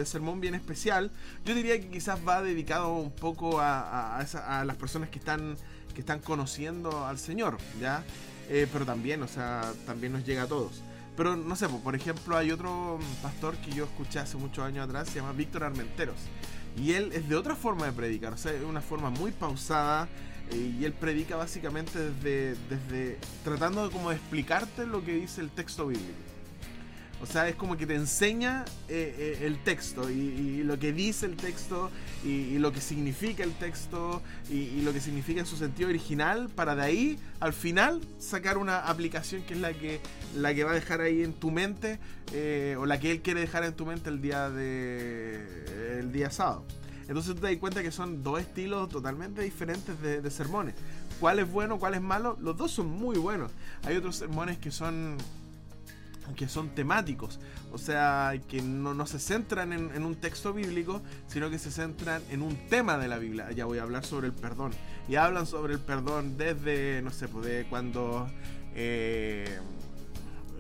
sermón 0.06 0.42
bien 0.42 0.56
especial. 0.56 1.12
Yo 1.46 1.56
diría 1.56 1.80
que 1.80 1.90
quizás 1.90 2.20
va 2.28 2.42
dedicado 2.42 2.94
un 2.94 3.12
poco 3.12 3.60
a, 3.60 4.20
a, 4.20 4.66
las 4.66 4.76
personas 4.78 5.10
que 5.10 5.20
están, 5.20 5.58
que 5.94 6.02
están 6.02 6.20
conociendo 6.20 7.06
al 7.06 7.20
Señor, 7.20 7.58
¿ya? 7.80 8.04
Eh, 8.50 8.68
pero 8.72 8.86
también, 8.86 9.22
o 9.24 9.28
sea, 9.28 9.74
también 9.86 10.14
nos 10.14 10.26
llega 10.26 10.44
a 10.44 10.48
todos. 10.48 10.82
Pero 11.16 11.36
no 11.36 11.56
sé, 11.56 11.68
por 11.68 11.96
ejemplo, 11.96 12.38
hay 12.38 12.52
otro 12.52 13.00
pastor 13.22 13.56
que 13.58 13.72
yo 13.72 13.86
escuché 13.86 14.20
hace 14.20 14.38
muchos 14.38 14.64
años 14.64 14.88
atrás, 14.88 15.10
se 15.10 15.16
llama 15.16 15.32
Víctor 15.34 15.64
Armenteros. 15.64 16.20
Y 16.78 16.94
él 16.94 17.12
es 17.14 17.28
de 17.28 17.36
otra 17.36 17.56
forma 17.56 17.88
de 17.88 17.92
predicar, 17.92 18.34
o 18.34 18.38
sea, 18.38 18.54
es 18.54 18.64
una 18.64 18.82
forma 18.82 19.10
muy 19.10 19.32
pausada. 19.32 20.08
Y 20.52 20.86
él 20.86 20.94
predica 20.94 21.36
básicamente 21.36 22.00
desde, 22.00 22.56
desde 22.70 23.18
tratando 23.44 23.86
de 23.86 23.92
como 23.92 24.12
de 24.12 24.16
explicarte 24.16 24.86
lo 24.86 25.04
que 25.04 25.14
dice 25.14 25.42
el 25.42 25.50
texto 25.50 25.88
bíblico. 25.88 26.37
O 27.22 27.26
sea, 27.26 27.48
es 27.50 27.56
como 27.56 27.78
que 27.78 27.88
te 27.88 27.96
enseña 27.96 28.64
eh, 28.90 29.16
eh, 29.18 29.46
el 29.46 29.58
texto 29.64 30.10
y, 30.10 30.64
lo 30.64 30.78
que 30.78 30.94
dice 30.94 31.26
el 31.26 31.36
texto 31.36 31.90
y, 32.24 32.60
lo 32.60 32.72
que 32.72 32.80
significa 32.80 33.44
el 33.44 33.54
texto 33.54 34.22
y, 34.52 34.82
lo 34.82 34.94
que 34.94 35.02
significa 35.02 35.40
en 35.40 35.48
su 35.48 35.58
sentido 35.58 35.90
original 35.90 36.50
para 36.50 36.76
de 36.76 36.84
ahí 36.84 37.20
al 37.40 37.54
final 37.54 38.02
sacar 38.20 38.58
una 38.58 38.88
aplicación 38.88 39.42
que 39.44 39.56
es 39.56 39.60
la 39.60 39.74
que, 39.74 40.00
la 40.36 40.54
que 40.54 40.64
va 40.64 40.72
a 40.72 40.76
dejar 40.76 41.02
ahí 41.02 41.24
en 41.24 41.34
tu 41.34 41.50
mente 41.50 42.00
eh, 42.34 42.76
o 42.78 42.86
la 42.86 43.00
que 43.00 43.12
él 43.12 43.22
quiere 43.22 43.40
dejar 43.40 43.64
en 43.64 43.74
tu 43.74 43.86
mente 43.88 44.10
el 44.10 44.22
día 44.22 44.50
de 44.52 46.00
el 46.00 46.12
día 46.12 46.30
sábado. 46.30 46.66
Entonces 47.08 47.34
tú 47.34 47.42
te 47.42 47.48
das 47.48 47.58
cuenta 47.58 47.82
que 47.82 47.92
son 47.92 48.22
dos 48.22 48.40
estilos 48.40 48.90
totalmente 48.90 49.42
diferentes 49.42 50.00
de, 50.02 50.22
de 50.22 50.30
sermones. 50.30 50.76
¿Cuál 51.20 51.40
es 51.40 51.50
bueno, 51.50 51.80
cuál 51.80 51.96
es 51.96 52.02
malo? 52.02 52.38
Los 52.42 52.58
dos 52.58 52.72
son 52.72 52.88
muy 52.88 53.18
buenos. 53.18 53.52
Hay 53.84 53.96
otros 53.96 54.18
sermones 54.18 54.58
que 54.58 54.72
son 54.72 55.18
que 56.36 56.48
son 56.48 56.70
temáticos, 56.70 57.40
o 57.72 57.78
sea, 57.78 58.34
que 58.48 58.62
no, 58.62 59.06
se 59.06 59.20
centran 59.20 59.74
en, 59.74 60.06
un 60.06 60.16
texto 60.16 60.54
bíblico, 60.54 61.02
sino 61.28 61.50
que 61.50 61.60
se 61.60 61.72
centran 61.72 62.22
en 62.30 62.42
un 62.42 62.56
tema 62.68 62.98
de 62.98 63.08
la 63.08 63.18
Biblia. 63.18 63.52
Ya 63.52 63.66
voy 63.66 63.80
a 63.80 63.84
hablar 63.84 64.06
sobre 64.06 64.28
el 64.28 64.34
perdón. 64.34 64.72
Y 65.08 65.16
hablan 65.16 65.46
sobre 65.46 65.74
el 65.74 65.80
perdón 65.80 66.38
desde, 66.38 67.02
no 67.02 67.12
sé, 67.12 67.28
pues 67.28 67.66
cuando 67.68 68.28
eh, 68.76 69.60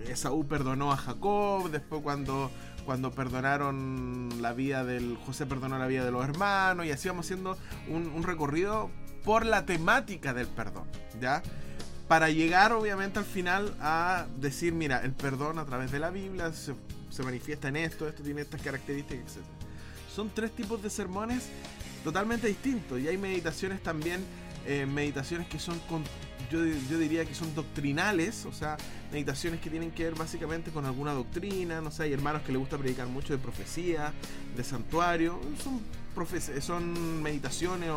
Esaú 0.07 0.47
perdonó 0.47 0.91
a 0.91 0.97
Jacob, 0.97 1.69
después 1.69 2.01
cuando, 2.01 2.51
cuando 2.85 3.11
perdonaron 3.11 4.41
la 4.41 4.53
vida 4.53 4.83
del... 4.83 5.17
José 5.25 5.45
perdonó 5.45 5.77
la 5.77 5.87
vida 5.87 6.05
de 6.05 6.11
los 6.11 6.23
hermanos, 6.23 6.85
y 6.85 6.91
así 6.91 7.09
vamos 7.09 7.25
haciendo 7.25 7.57
un, 7.89 8.07
un 8.07 8.23
recorrido 8.23 8.89
por 9.23 9.45
la 9.45 9.65
temática 9.65 10.33
del 10.33 10.47
perdón, 10.47 10.87
¿ya? 11.19 11.43
Para 12.07 12.29
llegar 12.29 12.71
obviamente 12.71 13.19
al 13.19 13.25
final 13.25 13.75
a 13.81 14.27
decir, 14.39 14.73
mira, 14.73 15.01
el 15.03 15.11
perdón 15.11 15.59
a 15.59 15.65
través 15.65 15.91
de 15.91 15.99
la 15.99 16.09
Biblia 16.09 16.51
se, 16.53 16.73
manifiesta 17.23 17.67
en 17.67 17.77
esto, 17.77 18.07
esto 18.07 18.23
tiene 18.23 18.41
estas 18.41 18.61
características, 18.61 19.37
etc. 19.37 19.45
Son 20.13 20.29
tres 20.29 20.51
tipos 20.51 20.81
de 20.81 20.89
sermones 20.89 21.49
totalmente 22.03 22.47
distintos 22.47 22.99
y 22.99 23.07
hay 23.07 23.17
meditaciones 23.17 23.81
también, 23.81 24.23
eh, 24.65 24.85
meditaciones 24.85 25.47
que 25.47 25.59
son, 25.59 25.79
con, 25.89 26.03
yo, 26.51 26.63
yo, 26.63 26.99
diría 26.99 27.25
que 27.25 27.33
son 27.33 27.53
doctrinales, 27.55 28.45
o 28.45 28.53
sea, 28.53 28.77
meditaciones 29.11 29.59
que 29.59 29.69
tienen 29.69 29.91
que 29.91 30.03
ver 30.03 30.15
básicamente 30.15 30.71
con 30.71 30.85
alguna 30.85 31.13
doctrina, 31.13 31.81
no 31.81 31.91
sé, 31.91 32.03
hay 32.03 32.13
hermanos 32.13 32.43
que 32.43 32.51
les 32.51 32.59
gusta 32.59 32.77
predicar 32.77 33.07
mucho 33.07 33.33
de 33.33 33.39
profecía, 33.39 34.13
de 34.55 34.63
santuario, 34.63 35.39
son 35.63 35.81
son 36.61 37.21
meditaciones 37.21 37.89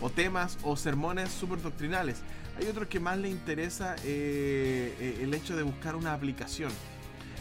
o, 0.00 0.10
temas 0.10 0.58
o 0.62 0.76
sermones 0.76 1.30
súper 1.30 1.60
doctrinales. 1.60 2.18
Hay 2.58 2.66
otros 2.68 2.88
que 2.88 3.00
más 3.00 3.18
le 3.18 3.28
interesa 3.28 3.96
eh, 4.04 4.94
eh, 4.98 5.18
el 5.22 5.34
hecho 5.34 5.56
de 5.56 5.62
buscar 5.62 5.94
una 5.94 6.14
aplicación. 6.14 6.70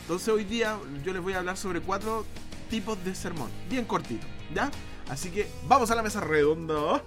Entonces 0.02 0.28
hoy 0.28 0.44
día 0.44 0.78
yo 1.04 1.14
les 1.14 1.22
voy 1.22 1.34
a 1.34 1.40
hablar 1.40 1.58
sobre 1.58 1.82
cuatro 1.82 2.26
tipos 2.70 3.04
de 3.04 3.16
sermón, 3.16 3.50
bien 3.70 3.86
cortito, 3.86 4.28
¿ya? 4.54 4.70
Así 5.10 5.30
que 5.30 5.48
vamos 5.68 5.90
a 5.92 5.96
la 5.96 6.04
mesa 6.04 6.20
redonda. 6.20 7.02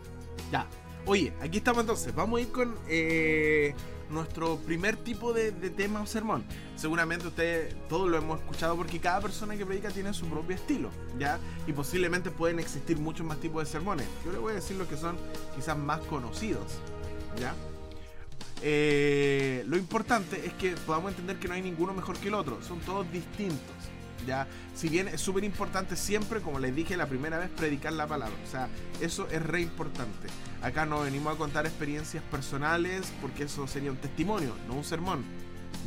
Ya. 0.50 0.66
Oye, 1.04 1.32
aquí 1.40 1.58
estamos 1.58 1.80
entonces. 1.82 2.14
Vamos 2.14 2.38
a 2.38 2.42
ir 2.42 2.52
con 2.52 2.76
eh, 2.88 3.74
nuestro 4.10 4.56
primer 4.58 4.96
tipo 4.96 5.32
de, 5.32 5.52
tema 5.52 6.02
o 6.02 6.06
sermón. 6.06 6.44
Seguramente 6.76 7.26
ustedes 7.26 7.74
todos 7.88 8.08
lo 8.08 8.16
hemos 8.16 8.40
escuchado 8.40 8.76
porque 8.76 9.00
cada 9.00 9.20
persona 9.20 9.56
que 9.56 9.66
predica 9.66 9.90
tiene 9.90 10.14
su 10.14 10.26
propio 10.26 10.56
estilo, 10.56 10.90
¿ya? 11.18 11.38
Y 11.66 11.72
posiblemente 11.72 12.30
pueden 12.30 12.58
existir 12.58 12.98
muchos 12.98 13.26
más 13.26 13.38
tipos 13.38 13.64
de 13.64 13.70
sermones. 13.70 14.06
Yo 14.24 14.32
les 14.32 14.40
voy 14.40 14.52
a 14.52 14.54
decir 14.56 14.76
los 14.76 14.88
que 14.88 14.96
son 14.96 15.16
quizás 15.54 15.76
más 15.76 16.00
conocidos, 16.00 16.78
¿ya? 17.38 17.54
Eh, 18.62 19.64
lo 19.66 19.76
importante 19.76 20.46
es 20.46 20.52
que 20.54 20.72
podamos 20.86 21.12
entender 21.12 21.38
que 21.38 21.48
no 21.48 21.54
hay 21.54 21.62
ninguno 21.62 21.94
mejor 21.94 22.18
que 22.18 22.28
el 22.28 22.34
otro, 22.34 22.60
son 22.62 22.80
todos 22.80 23.10
distintos. 23.12 23.74
¿ya? 24.26 24.46
Si 24.74 24.88
bien 24.88 25.08
es 25.08 25.20
súper 25.20 25.44
importante 25.44 25.96
siempre, 25.96 26.40
como 26.40 26.58
les 26.58 26.74
dije 26.74 26.96
la 26.96 27.06
primera 27.06 27.38
vez, 27.38 27.50
predicar 27.50 27.92
la 27.92 28.06
palabra. 28.06 28.36
O 28.46 28.50
sea, 28.50 28.68
eso 29.00 29.28
es 29.30 29.42
re 29.42 29.60
importante. 29.60 30.28
Acá 30.62 30.86
no 30.86 31.00
venimos 31.00 31.34
a 31.34 31.38
contar 31.38 31.66
experiencias 31.66 32.22
personales 32.24 33.12
porque 33.20 33.44
eso 33.44 33.66
sería 33.66 33.90
un 33.90 33.98
testimonio, 33.98 34.54
no 34.66 34.74
un 34.74 34.84
sermón. 34.84 35.24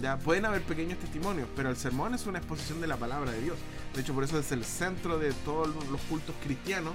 Ya 0.01 0.17
pueden 0.17 0.45
haber 0.45 0.61
pequeños 0.63 0.97
testimonios, 0.99 1.47
pero 1.55 1.69
el 1.69 1.75
sermón 1.75 2.13
es 2.13 2.25
una 2.25 2.39
exposición 2.39 2.81
de 2.81 2.87
la 2.87 2.97
palabra 2.97 3.31
de 3.31 3.41
Dios. 3.41 3.57
De 3.93 4.01
hecho, 4.01 4.13
por 4.13 4.23
eso 4.23 4.39
es 4.39 4.51
el 4.51 4.63
centro 4.63 5.19
de 5.19 5.33
todos 5.45 5.67
los 5.67 6.01
cultos 6.01 6.35
cristianos 6.43 6.93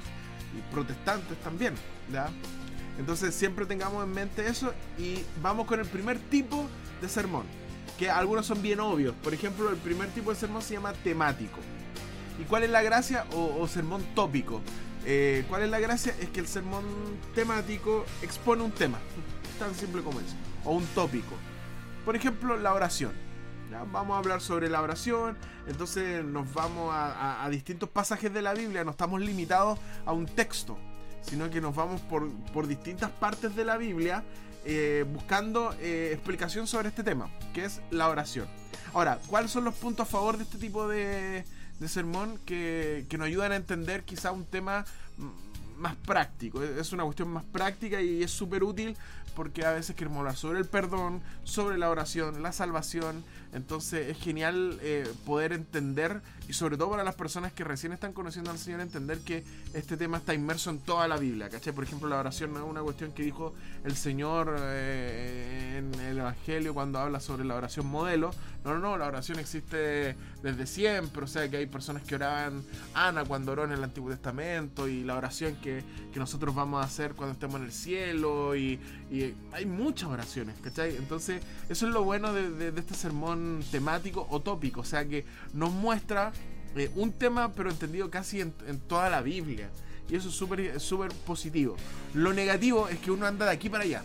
y 0.56 0.72
protestantes 0.72 1.38
también. 1.40 1.74
¿ya? 2.12 2.30
Entonces 2.98 3.35
siempre 3.35 3.66
tengamos 3.66 4.04
en 4.04 4.12
mente 4.12 4.46
eso 4.48 4.72
y 4.98 5.18
vamos 5.42 5.66
con 5.66 5.80
el 5.80 5.87
primer 5.87 6.18
tipo 6.18 6.66
de 7.00 7.09
sermón, 7.09 7.44
que 7.98 8.11
algunos 8.11 8.46
son 8.46 8.62
bien 8.62 8.80
obvios. 8.80 9.14
Por 9.22 9.35
ejemplo, 9.35 9.70
el 9.70 9.76
primer 9.76 10.09
tipo 10.11 10.30
de 10.30 10.37
sermón 10.37 10.62
se 10.62 10.74
llama 10.74 10.92
temático. 10.92 11.59
¿Y 12.40 12.44
cuál 12.44 12.64
es 12.64 12.70
la 12.70 12.82
gracia? 12.82 13.26
O, 13.35 13.66
sermón 13.68 14.04
tópico. 14.14 14.61
Eh, 15.04 15.44
¿Cuál 15.48 15.62
es 15.62 15.70
la 15.70 15.78
gracia? 15.78 16.14
Es 16.20 16.30
que 16.30 16.40
el 16.40 16.48
sermón 16.48 16.85
temático 17.35 18.04
expone 18.22 18.62
un 18.62 18.72
tema, 18.72 18.98
tan 19.59 19.74
simple 19.74 20.02
como 20.02 20.18
eso, 20.20 20.35
o 20.64 20.72
un 20.72 20.87
tópico. 20.87 21.35
Por 22.04 22.16
ejemplo, 22.16 22.56
la 22.56 22.74
oración. 22.74 23.12
Vamos 23.92 24.14
a 24.14 24.18
hablar 24.18 24.40
sobre 24.40 24.70
la 24.70 24.80
oración, 24.80 25.37
entonces 25.66 26.24
nos 26.24 26.50
vamos 26.54 26.94
a 26.94 27.46
distintos 27.50 27.88
pasajes 27.88 28.32
de 28.32 28.40
la 28.40 28.54
Biblia, 28.54 28.85
no 28.85 28.92
estamos 28.92 29.20
limitados 29.20 29.78
a 30.06 30.12
un 30.12 30.24
texto 30.24 30.78
sino 31.28 31.50
que 31.50 31.60
nos 31.60 31.74
vamos 31.74 32.00
por, 32.02 32.30
por 32.52 32.66
distintas 32.66 33.10
partes 33.10 33.54
de 33.56 33.64
la 33.64 33.76
Biblia 33.76 34.22
eh, 34.64 35.04
buscando 35.12 35.74
eh, 35.80 36.10
explicación 36.12 36.66
sobre 36.66 36.88
este 36.88 37.04
tema, 37.04 37.30
que 37.54 37.64
es 37.64 37.80
la 37.90 38.08
oración. 38.08 38.48
Ahora, 38.92 39.20
¿cuáles 39.28 39.50
son 39.50 39.64
los 39.64 39.74
puntos 39.74 40.08
a 40.08 40.10
favor 40.10 40.36
de 40.38 40.44
este 40.44 40.58
tipo 40.58 40.88
de, 40.88 41.44
de 41.78 41.88
sermón 41.88 42.38
que, 42.44 43.06
que, 43.08 43.16
nos 43.16 43.26
ayudan 43.26 43.52
a 43.52 43.56
entender 43.56 44.02
quizá 44.02 44.32
un 44.32 44.44
tema 44.44 44.84
más 45.76 45.94
práctico? 45.94 46.62
Es 46.62 46.92
una 46.92 47.04
cuestión 47.04 47.28
más 47.28 47.44
práctica 47.44 48.00
y 48.00 48.22
es 48.24 48.30
súper 48.32 48.64
útil 48.64 48.96
porque 49.36 49.64
a 49.64 49.70
veces 49.70 49.94
queremos 49.94 50.18
hablar 50.18 50.34
sobre 50.34 50.58
el 50.58 50.64
perdón, 50.64 51.20
sobre 51.44 51.78
la 51.78 51.90
oración, 51.90 52.42
la 52.42 52.50
salvación. 52.50 53.22
Entonces 53.52 54.09
es 54.09 54.18
genial 54.18 54.78
eh, 54.82 55.11
poder 55.24 55.52
entender, 55.52 56.20
y 56.48 56.52
sobre 56.52 56.76
todo 56.76 56.90
para 56.90 57.04
las 57.04 57.14
personas 57.14 57.52
que 57.52 57.64
recién 57.64 57.92
están 57.92 58.12
conociendo 58.12 58.50
al 58.50 58.59
Señor, 58.59 58.80
entender 58.80 59.20
que 59.20 59.44
este 59.74 59.96
tema 59.96 60.18
está 60.18 60.35
inmerso 60.35 60.70
en 60.70 60.78
toda 60.78 61.09
la 61.09 61.16
Biblia. 61.16 61.48
¿cachai? 61.48 61.72
Por 61.72 61.85
ejemplo, 61.85 62.09
la 62.09 62.18
oración 62.18 62.52
no 62.52 62.61
es 62.61 62.64
una 62.64 62.82
cuestión 62.82 63.12
que 63.12 63.22
dijo 63.22 63.54
el 63.85 63.96
Señor 63.96 64.56
eh, 64.59 65.78
en 65.78 66.00
el 66.00 66.18
Evangelio 66.18 66.74
cuando 66.74 66.98
habla 66.98 67.20
sobre 67.20 67.44
la 67.44 67.54
oración 67.54 67.87
modelo. 67.87 68.30
No, 68.64 68.74
no, 68.74 68.80
no, 68.80 68.98
la 68.98 69.06
oración 69.06 69.38
existe 69.38 70.16
desde 70.42 70.66
siempre. 70.66 71.24
O 71.24 71.26
sea 71.26 71.48
que 71.48 71.59
hay 71.59 71.66
personas 71.66 72.02
que 72.02 72.16
oraban 72.16 72.64
Ana 72.94 73.24
cuando 73.24 73.52
oró 73.52 73.64
en 73.64 73.72
el 73.72 73.82
Antiguo 73.82 74.11
Testamento 74.11 74.88
y 74.88 75.04
la 75.04 75.16
oración 75.16 75.56
que, 75.56 75.85
que 76.12 76.18
nosotros 76.18 76.54
vamos 76.54 76.82
a 76.82 76.87
hacer 76.87 77.14
cuando 77.14 77.35
estemos 77.35 77.61
en 77.61 77.66
el 77.66 77.72
cielo 77.72 78.56
y 78.56 78.80
hay 79.52 79.66
muchas 79.66 80.09
oraciones, 80.09 80.56
¿cachai? 80.62 80.96
Entonces, 80.96 81.42
eso 81.68 81.87
es 81.87 81.92
lo 81.92 82.04
bueno 82.04 82.32
de, 82.32 82.68
este 82.68 82.94
sermón 82.94 83.36
temático 83.70 84.27
o 84.31 84.40
tópico, 84.40 84.81
o 84.81 84.85
sea 84.85 85.05
que 85.05 85.25
nos 85.53 85.72
muestra 85.72 86.33
eh, 86.77 86.90
un 86.94 87.12
tema, 87.12 87.53
pero 87.53 87.70
entendido 87.70 88.11
casi 88.11 88.40
en, 88.40 88.53
toda 88.88 89.09
la 89.09 89.22
Biblia. 89.22 89.70
Y 90.09 90.14
eso 90.14 90.29
es 90.29 90.35
súper 90.35 90.79
súper 90.79 91.11
positivo. 91.27 91.77
Lo 92.14 92.33
negativo 92.33 92.88
es 92.88 92.99
que 92.99 93.11
uno 93.11 93.27
anda 93.27 93.46
de 93.46 93.53
aquí 93.53 93.68
para 93.68 93.85
allá. 93.85 94.03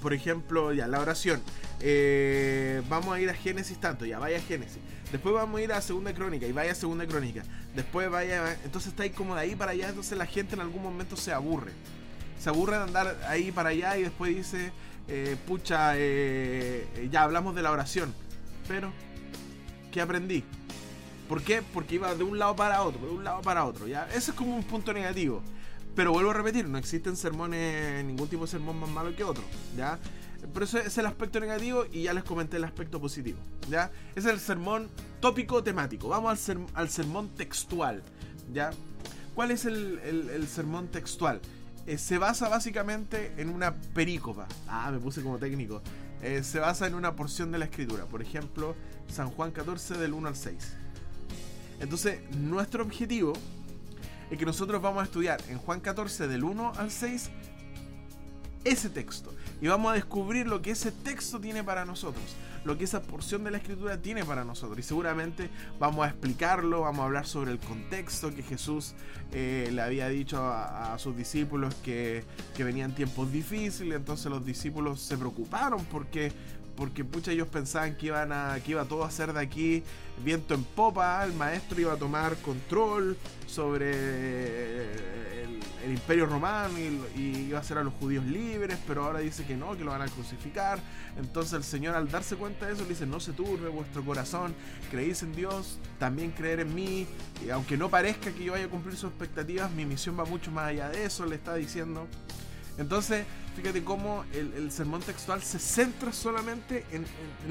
Por 0.00 0.14
ejemplo, 0.14 0.72
ya, 0.72 0.86
la 0.86 1.00
oración. 1.00 1.40
Eh, 1.80 2.82
vamos 2.88 3.14
a 3.14 3.20
ir 3.20 3.28
a 3.30 3.34
Génesis 3.34 3.80
tanto, 3.80 4.04
ya 4.04 4.18
vaya 4.18 4.38
a 4.38 4.40
Génesis. 4.40 4.78
Después 5.10 5.34
vamos 5.34 5.58
a 5.58 5.64
ir 5.64 5.72
a 5.72 5.80
Segunda 5.80 6.14
Crónica 6.14 6.46
y 6.46 6.52
vaya 6.52 6.72
a 6.72 6.74
Segunda 6.74 7.06
Crónica. 7.06 7.42
Después 7.74 8.08
vaya. 8.10 8.56
Entonces 8.64 8.90
está 8.90 9.02
ahí 9.02 9.10
como 9.10 9.34
de 9.34 9.40
ahí 9.40 9.56
para 9.56 9.72
allá. 9.72 9.88
Entonces 9.88 10.16
la 10.16 10.26
gente 10.26 10.54
en 10.54 10.60
algún 10.60 10.82
momento 10.82 11.16
se 11.16 11.32
aburre 11.32 11.72
se 12.38 12.48
aburre 12.50 12.76
de 12.76 12.82
andar 12.84 13.16
ahí 13.26 13.50
para 13.50 13.70
allá 13.70 13.96
y 13.96 14.02
después 14.04 14.34
dice, 14.34 14.70
eh, 15.08 15.36
pucha, 15.46 15.96
ya 15.96 17.22
hablamos 17.22 17.54
de 17.54 17.62
la 17.62 17.72
oración. 17.72 18.14
Pero, 18.68 18.92
¿qué 19.90 20.00
aprendí? 20.00 20.44
¿Por 21.28 21.42
qué? 21.42 21.62
Porque 21.74 21.96
iba 21.96 22.14
de 22.14 22.22
un 22.22 22.38
lado 22.38 22.54
para 22.54 22.82
otro, 22.82 23.06
de 23.06 23.12
un 23.12 23.24
lado 23.24 23.42
para 23.42 23.64
otro, 23.64 23.88
¿ya? 23.88 24.06
Ese 24.10 24.30
es 24.30 24.36
como 24.36 24.54
un 24.54 24.62
punto 24.62 24.92
negativo. 24.92 25.42
Pero 25.94 26.12
vuelvo 26.12 26.30
a 26.30 26.34
repetir, 26.34 26.68
no 26.68 26.78
existen 26.78 27.16
sermones, 27.16 28.04
ningún 28.04 28.28
tipo 28.28 28.44
de 28.44 28.50
sermón 28.50 28.78
más 28.78 28.88
malo 28.88 29.16
que 29.16 29.24
otro, 29.24 29.42
¿ya? 29.76 29.98
Pero 30.52 30.64
ese 30.64 30.80
es 30.80 30.96
el 30.98 31.06
aspecto 31.06 31.40
negativo 31.40 31.84
y 31.90 32.04
ya 32.04 32.12
les 32.12 32.22
comenté 32.22 32.58
el 32.58 32.64
aspecto 32.64 33.00
positivo, 33.00 33.40
¿ya? 33.68 33.90
es 34.14 34.24
el 34.24 34.38
sermón 34.38 34.88
tópico 35.20 35.64
temático. 35.64 36.08
Vamos 36.08 36.48
al, 36.48 36.66
al 36.74 36.88
sermón 36.88 37.30
textual, 37.30 38.04
¿ya? 38.52 38.70
¿Cuál 39.38 39.52
es 39.52 39.66
el, 39.66 40.48
sermón 40.48 40.88
textual? 40.88 41.40
Eh, 41.86 41.96
se 41.96 42.18
basa 42.18 42.48
básicamente 42.48 43.32
en 43.36 43.50
una 43.50 43.72
perícopa. 43.72 44.48
Ah, 44.66 44.90
me 44.90 44.98
puse 44.98 45.22
como 45.22 45.38
técnico. 45.38 45.80
Eh, 46.22 46.42
se 46.42 46.58
basa 46.58 46.86
en 46.86 46.94
una 46.94 47.14
porción 47.14 47.52
de 47.52 47.58
la 47.58 47.66
escritura. 47.66 48.04
Por 48.06 48.22
ejemplo, 48.22 48.74
San 49.08 49.30
Juan 49.30 49.50
14 49.50 49.98
del 49.98 50.12
1 50.12 50.28
al 50.28 50.36
6. 50.36 50.56
Entonces, 51.80 52.20
nuestro 52.36 52.82
objetivo 52.82 53.32
es 54.30 54.38
que 54.38 54.44
nosotros 54.44 54.82
vamos 54.82 55.02
a 55.02 55.04
estudiar 55.04 55.40
en 55.48 55.58
Juan 55.58 55.80
14 55.80 56.28
del 56.28 56.44
1 56.44 56.72
al 56.76 56.90
6 56.90 57.30
ese 58.64 58.90
texto. 58.90 59.32
Y 59.60 59.68
vamos 59.68 59.92
a 59.92 59.94
descubrir 59.94 60.46
lo 60.46 60.60
que 60.60 60.72
ese 60.72 60.92
texto 60.92 61.40
tiene 61.40 61.64
para 61.64 61.84
nosotros, 61.84 62.24
lo 62.64 62.76
que 62.76 62.84
esa 62.84 63.02
porción 63.02 63.44
de 63.44 63.50
la 63.50 63.58
escritura 63.58 64.00
tiene 64.00 64.24
para 64.24 64.44
nosotros. 64.44 64.78
Y 64.78 64.82
seguramente 64.82 65.50
vamos 65.78 66.06
a 66.06 66.10
explicarlo, 66.10 66.82
vamos 66.82 67.00
a 67.00 67.04
hablar 67.04 67.26
sobre 67.26 67.52
el 67.52 67.58
contexto 67.58 68.34
que 68.34 68.42
Jesús 68.42 68.94
eh, 69.32 69.70
le 69.72 69.82
había 69.82 70.08
dicho 70.08 70.42
a, 70.42 70.96
sus 70.98 71.16
discípulos 71.16 71.74
que, 71.76 72.24
que, 72.56 72.64
venían 72.64 72.94
tiempos 72.94 73.30
difíciles. 73.30 73.96
Entonces 73.96 74.30
los 74.30 74.44
discípulos 74.44 75.00
se 75.00 75.16
preocuparon 75.16 75.84
porque 75.86 76.32
porque 76.76 77.04
pucha 77.04 77.32
ellos 77.32 77.48
pensaban 77.48 77.96
que 77.96 78.06
iban 78.06 78.30
a 78.30 78.60
que 78.64 78.70
iba 78.70 78.84
todo 78.84 79.02
a 79.02 79.10
ser 79.10 79.32
de 79.32 79.40
aquí 79.40 79.82
viento 80.24 80.54
en 80.54 80.62
popa, 80.62 81.24
el 81.24 81.32
maestro 81.32 81.80
iba 81.80 81.94
a 81.94 81.96
tomar 81.96 82.36
control 82.36 83.16
sobre 83.48 85.37
el, 85.84 85.92
imperio 85.92 86.26
romano 86.26 86.78
y, 86.78 87.46
iba 87.48 87.58
a 87.58 87.60
hacer 87.60 87.78
a 87.78 87.84
los 87.84 87.94
judíos 87.94 88.24
libres, 88.24 88.78
pero 88.86 89.04
ahora 89.04 89.20
dice 89.20 89.44
que 89.44 89.56
no, 89.56 89.76
que 89.76 89.84
lo 89.84 89.90
van 89.90 90.02
a 90.02 90.08
crucificar. 90.08 90.80
Entonces 91.18 91.54
el 91.54 91.64
Señor 91.64 91.94
al 91.94 92.10
darse 92.10 92.36
cuenta 92.36 92.66
de 92.66 92.74
eso 92.74 92.82
le 92.82 92.90
dice, 92.90 93.06
no 93.06 93.20
se 93.20 93.32
turbe 93.32 93.68
vuestro 93.68 94.04
corazón, 94.04 94.54
creéis 94.90 95.22
en 95.22 95.34
Dios, 95.34 95.78
también 95.98 96.30
creer 96.30 96.60
en 96.60 96.74
mí, 96.74 97.06
y 97.44 97.50
aunque 97.50 97.76
no 97.76 97.88
parezca 97.88 98.32
que 98.32 98.44
yo 98.44 98.52
vaya 98.52 98.66
a 98.66 98.68
cumplir 98.68 98.96
sus 98.96 99.10
expectativas, 99.10 99.70
mi 99.70 99.84
misión 99.84 100.18
va 100.18 100.24
mucho 100.24 100.50
más 100.50 100.68
allá 100.68 100.88
de 100.88 101.04
eso, 101.04 101.26
le 101.26 101.36
está 101.36 101.54
diciendo. 101.54 102.06
Entonces, 102.78 103.26
fíjate 103.56 103.82
cómo 103.82 104.24
el, 104.32 104.70
sermón 104.70 105.02
textual 105.02 105.42
se 105.42 105.58
centra 105.58 106.12
solamente 106.12 106.86
en, 106.92 107.04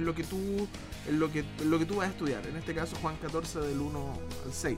lo 0.04 0.16
que 0.16 0.24
tú 0.24 0.68
en 1.08 1.20
lo 1.20 1.32
que, 1.32 1.44
lo 1.66 1.78
que 1.78 1.86
tú 1.86 1.98
vas 1.98 2.08
a 2.08 2.12
estudiar. 2.12 2.48
En 2.48 2.56
este 2.56 2.74
caso, 2.74 2.96
Juan 3.02 3.18
14 3.18 3.60
del 3.60 3.80
1 3.80 4.13
al 4.46 4.54
6. 4.54 4.78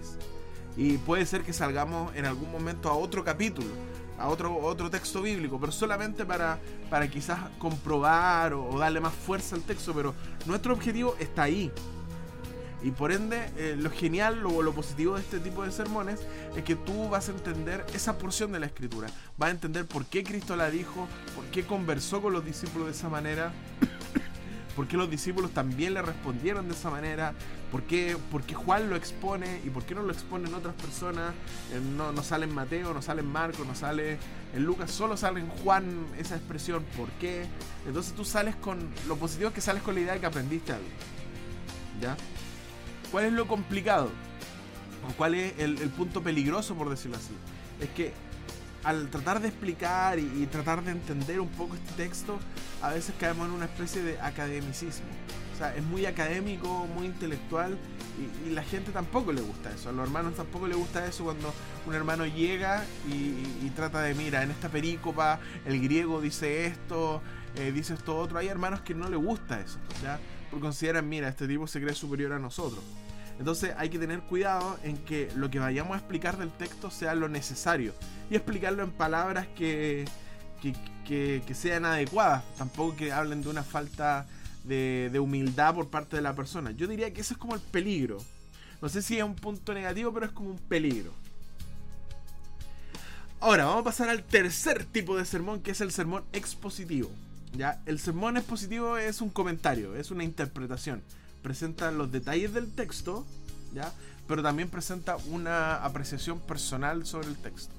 Y 0.77 0.97
puede 0.97 1.25
ser 1.25 1.43
que 1.43 1.53
salgamos 1.53 2.15
en 2.15 2.25
algún 2.25 2.51
momento 2.51 2.89
a 2.89 2.93
otro 2.93 3.23
capítulo, 3.23 3.69
a 4.17 4.27
otro, 4.27 4.58
otro 4.58 4.89
texto 4.89 5.21
bíblico, 5.21 5.60
pero 5.60 5.71
solamente 5.71 6.25
para, 6.25 6.60
para 6.89 7.10
quizás 7.10 7.39
comprobar 7.58 8.53
o 8.53 8.77
darle 8.77 8.99
más 8.99 9.13
fuerza 9.13 9.55
al 9.55 9.63
texto. 9.63 9.93
Pero 9.93 10.13
nuestro 10.45 10.73
objetivo 10.73 11.15
está 11.19 11.43
ahí. 11.43 11.71
Y 12.82 12.91
por 12.91 13.12
ende, 13.12 13.49
eh, 13.58 13.75
lo 13.77 13.91
genial 13.91 14.45
o 14.45 14.62
lo, 14.62 14.73
positivo 14.73 15.15
de 15.15 15.21
este 15.21 15.39
tipo 15.39 15.63
de 15.63 15.71
sermones 15.71 16.21
es 16.55 16.63
que 16.63 16.75
tú 16.75 17.10
vas 17.10 17.27
a 17.27 17.34
entender 17.34 17.86
esa 17.93 18.17
porción 18.17 18.51
de 18.51 18.60
la 18.60 18.67
escritura. 18.67 19.10
Vas 19.38 19.49
a 19.49 19.51
entender 19.51 19.86
por 19.86 20.05
qué 20.05 20.23
Cristo 20.23 20.55
la 20.55 20.69
dijo, 20.69 21.08
por 21.36 21.45
qué 21.45 21.65
conversó 21.65 22.21
con 22.21 22.32
los 22.32 22.45
discípulos 22.45 22.88
de 22.88 22.93
esa 22.93 23.10
manera, 23.10 23.51
por 24.75 24.88
qué 24.88 24.97
los 24.97 25.10
discípulos 25.10 25.51
también 25.51 25.93
le 25.93 26.01
respondieron 26.01 26.67
de 26.67 26.73
esa 26.73 26.89
manera, 26.89 27.34
por 27.71 27.84
qué, 27.84 28.17
por 28.32 28.41
Juan 28.53 28.89
lo 28.89 28.95
expone 28.95 29.62
y 29.65 29.69
por 29.69 29.84
qué 29.84 29.95
no 29.95 30.03
lo 30.03 30.12
exponen 30.12 30.53
otras 30.53 30.75
personas. 30.75 31.34
Eh, 31.71 31.82
no, 31.95 32.12
no 32.12 32.23
sale 32.23 32.45
en 32.45 32.53
Mateo, 32.53 32.93
no 32.93 33.01
sale 33.01 33.21
en 33.21 33.27
Marco, 33.27 33.63
no 33.65 33.75
sale 33.75 34.17
en 34.53 34.63
Lucas, 34.63 34.91
solo 34.91 35.17
sale 35.17 35.39
en 35.41 35.49
Juan 35.49 36.08
esa 36.17 36.36
expresión, 36.36 36.84
¿por 36.97 37.10
qué? 37.19 37.45
Entonces 37.86 38.13
tú 38.13 38.25
sales 38.25 38.55
con, 38.55 38.79
lo 39.08 39.15
positivo 39.17 39.49
es 39.49 39.55
que 39.55 39.62
sales 39.62 39.84
con 39.84 39.95
la 39.95 40.01
idea 40.01 40.13
de 40.13 40.19
que 40.19 40.25
aprendiste 40.25 40.73
algo. 40.73 40.88
¿Ya? 42.01 42.15
¿Cuál 43.12 43.25
es 43.25 43.34
lo 43.34 43.47
complicado? 43.47 44.10
¿O 45.10 45.13
cuál 45.17 45.36
es 45.36 45.53
el, 45.60 45.75
punto 45.89 46.21
peligroso, 46.21 46.75
por 46.75 46.89
decirlo 46.89 47.17
así? 47.17 47.34
Es 47.82 47.89
que 47.89 48.13
al 48.83 49.09
tratar 49.09 49.41
de 49.41 49.49
explicar 49.49 50.19
y, 50.19 50.45
tratar 50.47 50.83
de 50.83 50.91
entender 50.91 51.39
un 51.39 51.49
poco 51.49 51.75
este 51.75 51.91
texto, 51.93 52.39
a 52.81 52.91
veces 52.91 53.13
caemos 53.19 53.47
en 53.47 53.53
una 53.53 53.65
especie 53.65 54.01
de 54.01 54.19
academicismo. 54.19 55.07
O 55.53 55.57
sea, 55.57 55.75
es 55.75 55.83
muy 55.83 56.05
académico, 56.05 56.87
muy 56.95 57.07
intelectual 57.07 57.77
y, 58.45 58.49
la 58.51 58.63
gente 58.63 58.91
tampoco 58.91 59.33
le 59.33 59.41
gusta 59.41 59.71
eso. 59.71 59.89
A 59.89 59.91
los 59.91 60.07
hermanos 60.07 60.35
tampoco 60.35 60.67
le 60.67 60.75
gusta 60.75 61.05
eso 61.05 61.25
cuando 61.25 61.53
un 61.85 61.93
hermano 61.93 62.25
llega 62.25 62.85
y, 63.07 63.69
trata 63.75 64.01
de, 64.01 64.13
mira, 64.15 64.43
en 64.43 64.51
esta 64.51 64.69
perícopa 64.69 65.39
el 65.65 65.81
griego 65.81 66.21
dice 66.21 66.65
esto, 66.65 67.21
eh, 67.55 67.71
dice 67.71 67.93
esto 67.93 68.17
otro. 68.17 68.39
Hay 68.39 68.47
hermanos 68.47 68.81
que 68.81 68.95
no 68.95 69.09
le 69.09 69.17
gusta 69.17 69.59
eso, 69.59 69.79
¿ya? 70.01 70.19
Porque 70.49 70.61
consideran, 70.61 71.07
mira, 71.07 71.27
este 71.27 71.47
tipo 71.47 71.67
se 71.67 71.81
cree 71.81 71.93
superior 71.93 72.33
a 72.33 72.39
nosotros. 72.39 72.83
Entonces 73.39 73.73
hay 73.78 73.89
que 73.89 73.97
tener 73.97 74.19
cuidado 74.19 74.78
en 74.84 74.97
que 74.97 75.32
lo 75.36 75.49
que 75.49 75.60
vayamos 75.60 75.93
a 75.93 75.99
explicar 75.99 76.38
del 76.38 76.52
texto 76.52 76.91
sea 76.91 77.15
lo 77.15 77.30
necesario 77.30 77.93
y 78.30 78.36
explicarlo 78.36 78.84
en 78.84 78.91
palabras 78.91 79.47
que, 79.56 80.06
que, 80.62 81.54
sean 81.54 81.86
adecuadas. 81.86 82.43
Tampoco 82.58 82.97
que 82.97 83.13
hablen 83.13 83.41
de 83.41 83.49
una 83.49 83.63
falta 83.63 84.28
de, 84.65 85.10
de, 85.12 85.19
humildad 85.19 85.73
por 85.73 85.88
parte 85.88 86.17
de 86.17 86.21
la 86.21 86.36
persona. 86.36 86.71
Yo 86.71 86.86
diría 86.86 87.13
que 87.13 87.21
ese 87.21 87.34
es 87.34 87.39
como 87.39 87.56
el 87.56 87.62
peligro. 87.62 88.17
No 88.82 88.89
sé 88.89 89.02
si 89.02 89.17
es 89.17 89.23
un 89.23 89.36
punto 89.36 89.73
negativo, 89.73 90.13
pero 90.13 90.25
es 90.25 90.32
como 90.34 90.52
un 90.52 90.60
peligro. 90.60 91.13
Ahora, 93.39 93.65
vamos 93.65 93.82
a 93.82 93.86
pasar 93.86 94.10
al 94.10 94.23
tercer 94.23 94.84
tipo 94.84 95.15
de 95.15 95.23
sermón, 95.23 95.62
que 95.62 95.71
es 95.71 95.80
el 95.80 95.93
sermón 95.93 96.25
expositivo. 96.34 97.10
¿ya? 97.54 97.82
El 97.86 97.99
sermón 97.99 98.36
expositivo 98.36 98.97
es 98.97 99.21
un 99.21 99.30
comentario, 99.30 99.95
es 99.95 100.12
una 100.12 100.25
interpretación. 100.25 101.02
Presenta 101.41 101.91
los 101.91 102.12
detalles 102.12 102.54
del 102.54 102.71
texto, 102.71 103.25
¿ya? 103.73 103.93
pero 104.28 104.43
también 104.43 104.69
presenta 104.69 105.17
una 105.28 105.84
apreciación 105.84 106.39
personal 106.39 107.06
sobre 107.06 107.30
el 107.30 107.38
texto. 107.38 107.73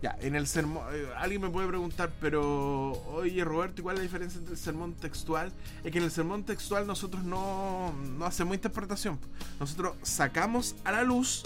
Ya, 0.00 0.16
en 0.20 0.36
el 0.36 0.46
sermón, 0.46 0.84
eh, 0.92 1.08
alguien 1.16 1.42
me 1.42 1.50
puede 1.50 1.66
preguntar, 1.66 2.12
pero 2.20 2.92
oye 3.08 3.42
Roberto, 3.42 3.82
¿cuál 3.82 3.96
es 3.96 3.98
la 3.98 4.02
diferencia 4.04 4.38
entre 4.38 4.54
el 4.54 4.58
sermón 4.58 4.94
textual? 4.94 5.52
Es 5.82 5.90
que 5.90 5.98
en 5.98 6.04
el 6.04 6.12
sermón 6.12 6.44
textual 6.44 6.86
nosotros 6.86 7.24
no, 7.24 7.92
no 8.16 8.24
hacemos 8.24 8.54
interpretación. 8.54 9.18
Nosotros 9.58 9.96
sacamos 10.02 10.76
a 10.84 10.92
la 10.92 11.02
luz 11.02 11.42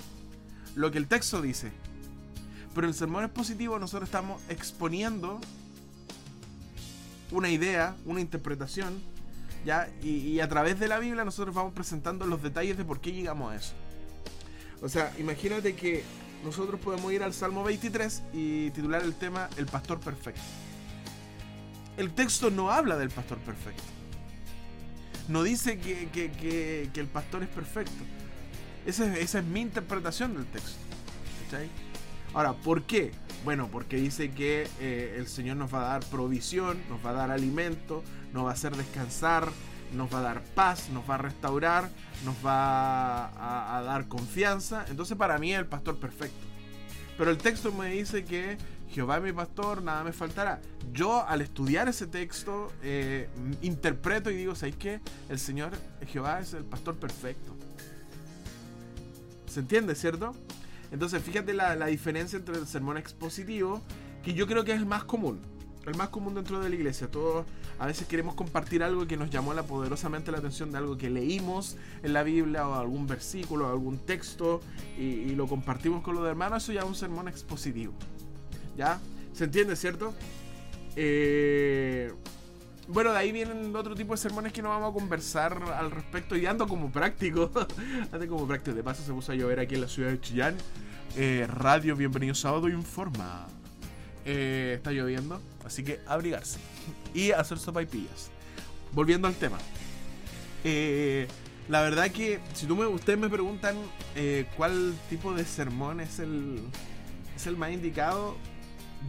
lo 0.75 0.91
que 0.91 0.99
el 0.99 1.09
texto 1.09 1.41
dice. 1.41 1.73
Pero 2.75 2.87
en 2.87 2.91
el 2.91 2.95
sermón 2.95 3.25
expositivo 3.25 3.79
nosotros 3.79 4.09
estamos 4.09 4.43
exponiendo 4.51 5.41
una 7.31 7.49
idea, 7.49 7.97
una 8.05 8.21
interpretación, 8.21 9.01
¿ya? 9.65 9.89
Y, 10.03 10.41
a 10.41 10.49
través 10.49 10.79
de 10.79 10.89
la 10.89 10.99
Biblia 10.99 11.25
nosotros 11.25 11.55
vamos 11.55 11.73
presentando 11.73 12.27
los 12.27 12.43
detalles 12.43 12.77
de 12.77 12.85
por 12.85 13.01
qué 13.01 13.13
llegamos 13.13 13.53
a 13.53 13.57
eso. 13.57 13.73
O 14.81 14.89
sea, 14.89 15.13
imagínate 15.19 15.75
que 15.75 16.03
nosotros 16.45 16.81
podemos 16.81 17.13
ir 17.13 17.23
al 17.23 17.33
Salmo 17.33 17.63
23 17.63 18.23
y 18.33 18.71
titular 18.71 19.03
el 19.03 19.15
tema 19.15 19.49
El 19.57 19.67
Pastor 19.67 20.01
Perfecto. 20.01 20.43
El 21.97 22.13
texto 22.13 22.51
no 22.51 22.71
habla 22.71 22.97
del 22.97 23.11
pastor 23.11 23.39
perfecto. 23.39 23.83
No 25.29 25.43
dice 25.43 25.79
que, 25.79 26.91
el 26.95 27.07
pastor 27.07 27.43
es 27.43 27.49
perfecto. 27.49 28.05
Esa 28.87 29.13
es, 29.13 29.19
esa 29.19 29.39
es 29.41 29.45
mi 29.45 29.61
interpretación 29.61 30.35
del 30.35 30.47
texto. 30.47 30.79
Ahora, 32.35 32.55
¿por 32.55 32.85
qué? 32.85 33.13
Bueno, 33.45 33.69
porque 33.73 33.97
dice 33.97 34.31
que 34.31 34.69
eh, 34.79 35.17
el 35.19 35.27
Señor 35.27 35.57
nos 35.57 35.75
va 35.75 35.81
a 35.81 35.89
dar 35.95 36.05
provisión, 36.07 36.79
nos 36.89 37.05
va 37.05 37.11
a 37.11 37.15
dar 37.15 37.31
alimento, 37.33 38.05
nos 38.33 38.45
va 38.45 38.51
a 38.51 38.53
hacer 38.53 38.77
descansar, 38.77 39.49
nos 39.93 40.13
va 40.13 40.21
a 40.21 40.23
dar 40.23 40.43
paz, 40.43 40.91
nos 40.91 41.09
va 41.09 41.17
a 41.17 41.19
restaurar, 41.19 41.91
nos 42.25 42.37
va 42.47 43.79
a, 43.79 43.83
dar 43.83 44.07
confianza. 44.07 44.87
Entonces 44.89 45.17
para 45.17 45.39
mí 45.39 45.53
es 45.53 45.59
el 45.59 45.67
pastor 45.67 45.99
perfecto. 45.99 46.47
Pero 47.19 47.31
el 47.31 47.39
texto 47.39 47.73
me 47.73 47.91
dice 47.91 48.25
que 48.25 48.57
Jehová 48.91 49.17
es 49.17 49.23
mi 49.25 49.33
pastor, 49.33 49.83
nada 49.83 50.05
me 50.05 50.13
faltará. 50.13 50.61
Yo 50.93 51.27
al 51.27 51.41
estudiar 51.41 51.89
ese 51.89 52.07
texto 52.07 52.73
eh, 52.83 53.29
interpreto 53.61 54.31
y 54.31 54.37
digo, 54.37 54.55
¿sabes 54.55 54.77
qué? 54.77 55.01
El 55.29 55.41
Señor 55.41 55.73
Jehová 56.07 56.41
es 56.41 56.55
el 56.55 56.65
pastor 56.65 56.97
perfecto. 56.97 57.57
¿Se 59.47 59.61
entiende, 59.61 59.97
cierto? 59.97 60.35
Entonces, 60.93 61.23
fíjate 61.23 61.55
la, 61.55 61.87
diferencia 61.87 62.39
entre 62.39 62.57
el 62.57 62.67
sermón 62.67 62.99
expositivo, 62.99 63.81
que 64.23 64.35
yo 64.35 64.47
creo 64.47 64.63
que 64.63 64.73
es 64.73 64.79
el 64.79 64.87
más 64.87 65.05
común. 65.05 65.41
El 65.87 65.97
más 65.97 66.11
común 66.11 66.35
dentro 66.35 66.61
de 66.61 66.69
la 66.69 66.77
iglesia. 66.77 67.11
Todos 67.11 67.45
a 67.79 67.87
veces 67.87 68.07
queremos 68.07 68.35
compartir 68.35 68.85
algo 68.85 69.07
que 69.07 69.17
nos 69.17 69.31
llamó 69.31 69.55
la, 69.55 69.65
poderosamente 69.65 70.31
la 70.31 70.39
atención 70.39 70.71
de 70.71 70.79
algo 70.79 70.97
que 70.97 71.11
leímos 71.11 71.77
en 72.05 72.13
la 72.13 72.23
Biblia 72.23 72.69
o 72.69 72.75
algún 72.75 73.09
versículo 73.09 73.67
o 73.67 73.73
algún 73.73 73.99
texto 73.99 74.61
y, 74.97 75.35
lo 75.35 75.49
compartimos 75.49 76.03
con 76.03 76.15
los 76.15 76.29
hermanos. 76.29 76.63
Eso 76.63 76.73
ya 76.73 76.83
es 76.83 76.87
un 76.87 76.95
sermón 76.95 77.27
expositivo. 77.27 77.95
¿Ya? 78.77 79.01
¿Se 79.33 79.45
entiende, 79.45 79.75
cierto? 79.75 80.15
Eh, 80.95 82.13
bueno, 82.89 83.13
de 83.13 83.19
ahí 83.19 83.33
vienen 83.33 83.75
otro 83.77 83.95
tipo 83.95 84.13
de 84.13 84.19
sermones 84.19 84.53
que 84.53 84.61
no 84.61 84.71
vamos 84.71 84.91
a 84.91 84.93
conversar 84.93 85.63
al 85.77 85.91
respecto 85.91 86.37
y 86.37 86.47
ando 86.47 86.67
como 86.67 86.91
práctico. 86.91 87.51
ando 88.13 88.29
como 88.29 88.47
práctico. 88.47 88.77
De 88.77 88.83
paso 88.83 89.03
se 89.03 89.13
puso 89.13 89.33
a 89.33 89.35
llover 89.35 89.61
aquí 89.61 89.77
en 89.77 89.83
la 89.83 89.89
ciudad 89.89 90.11
de 90.11 90.21
Chillán. 90.21 90.57
Eh, 91.17 91.47
radio 91.49 91.95
Bienvenido 91.95 92.35
Sábado 92.35 92.69
informa. 92.69 93.47
Eh, 94.25 94.75
está 94.77 94.91
lloviendo, 94.91 95.41
así 95.65 95.85
que 95.85 96.01
abrigarse. 96.07 96.59
Y 97.15 97.31
hacer 97.31 97.59
sopa 97.59 97.83
y 97.83 97.87
pillas. 97.87 98.31
Volviendo 98.93 99.29
al 99.29 99.35
tema. 99.35 99.59
Eh, 100.65 101.29
la 101.69 101.83
verdad 101.83 102.11
que 102.11 102.41
si 102.55 102.67
tú 102.67 102.75
me, 102.75 102.87
ustedes 102.87 103.19
me 103.19 103.29
preguntan 103.29 103.77
cuál 104.57 104.95
tipo 105.09 105.33
de 105.33 105.45
sermón 105.45 106.01
es 106.01 106.19
el, 106.19 106.61
es 107.37 107.47
el 107.47 107.57
más 107.57 107.71
indicado, 107.73 108.37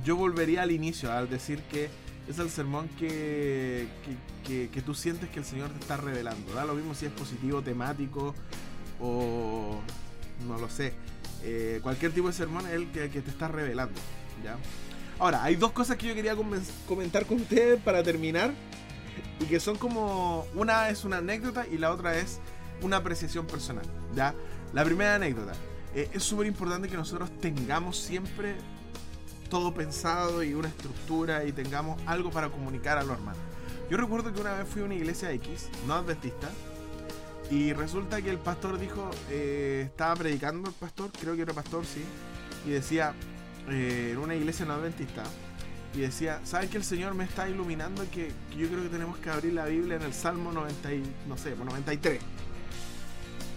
yo 0.05 0.15
volvería 0.15 0.62
al 0.62 0.71
inicio, 0.71 1.12
al 1.12 1.29
decir 1.29 1.62
que 1.63 1.89
es 2.27 2.39
el 2.39 2.49
sermón 2.49 2.88
que, 2.99 3.88
que, 4.45 4.81
tú 4.81 4.93
sientes 4.93 5.29
que 5.29 5.39
el 5.39 5.45
Señor 5.45 5.69
te 5.71 5.79
está 5.79 5.97
revelando. 5.97 6.53
Da 6.53 6.65
lo 6.65 6.73
mismo 6.73 6.95
si 6.95 7.05
es 7.05 7.12
positivo, 7.12 7.62
temático 7.62 8.33
o 8.99 9.79
no 10.47 10.57
lo 10.57 10.69
sé. 10.69 10.93
Eh, 11.43 11.79
cualquier 11.83 12.13
tipo 12.13 12.27
de 12.27 12.33
sermón 12.33 12.65
es 12.67 12.73
el 12.73 12.88
que, 12.91 13.09
te 13.09 13.29
está 13.29 13.47
revelando. 13.47 13.99
¿ya? 14.43 14.57
Ahora, 15.19 15.43
hay 15.43 15.55
dos 15.55 15.71
cosas 15.71 15.97
que 15.97 16.07
yo 16.07 16.15
quería 16.15 16.36
comentar 16.88 17.25
con 17.25 17.41
ustedes 17.41 17.81
para 17.81 18.03
terminar. 18.03 18.53
Y 19.39 19.45
que 19.45 19.59
son 19.59 19.77
como. 19.77 20.45
Una 20.55 20.89
es 20.89 21.03
una 21.03 21.17
anécdota 21.17 21.67
y 21.67 21.77
la 21.77 21.91
otra 21.91 22.17
es 22.17 22.39
una 22.81 22.97
apreciación 22.97 23.45
personal. 23.45 23.86
¿ya? 24.15 24.33
La 24.73 24.86
primera 24.86 25.15
anécdota. 25.15 25.53
Eh, 25.93 26.09
es 26.13 26.23
súper 26.23 26.47
importante 26.47 26.88
que 26.88 26.95
nosotros 26.95 27.29
tengamos 27.39 27.97
siempre 27.97 28.55
todo 29.53 29.71
pensado 29.71 30.41
y 30.41 30.55
una 30.55 30.67
estructura 30.67 31.45
y 31.45 31.51
tengamos 31.51 32.01
algo 32.07 32.31
para 32.31 32.49
comunicar 32.49 32.97
a 32.97 33.03
los 33.03 33.11
hermanos. 33.11 33.39
Yo 33.87 33.97
recuerdo 33.97 34.33
que 34.33 34.41
una 34.41 34.53
vez 34.53 34.67
fui 34.67 34.81
a 34.81 34.85
una 34.85 34.95
iglesia 34.95 35.31
X, 35.31 35.69
no 35.85 35.93
adventista, 35.93 36.49
y 37.51 37.71
resulta 37.71 38.19
que 38.23 38.31
el 38.31 38.39
pastor 38.39 38.79
dijo, 38.79 39.11
eh, 39.29 39.83
estaba 39.85 40.15
predicando 40.15 40.69
el 40.69 40.73
pastor, 40.73 41.11
creo 41.21 41.35
que 41.35 41.43
era 41.43 41.53
pastor, 41.53 41.85
sí, 41.85 42.03
y 42.65 42.71
decía, 42.71 43.13
eh, 43.69 44.09
en 44.13 44.17
una 44.17 44.33
iglesia 44.33 44.65
no 44.65 44.73
adventista, 44.73 45.21
y 45.93 45.99
decía, 45.99 46.41
¿saben 46.45 46.67
que 46.67 46.77
el 46.77 46.83
Señor 46.83 47.13
me 47.13 47.23
está 47.23 47.47
iluminando 47.47 48.01
que, 48.09 48.31
que, 48.49 48.57
yo 48.57 48.67
creo 48.69 48.81
que 48.81 48.89
tenemos 48.89 49.19
que 49.19 49.29
abrir 49.29 49.53
la 49.53 49.65
Biblia 49.65 49.97
en 49.97 50.01
el 50.01 50.15
Salmo 50.15 50.51
90 50.51 50.89
no 51.27 51.37
sé, 51.37 51.55
93? 51.55 52.19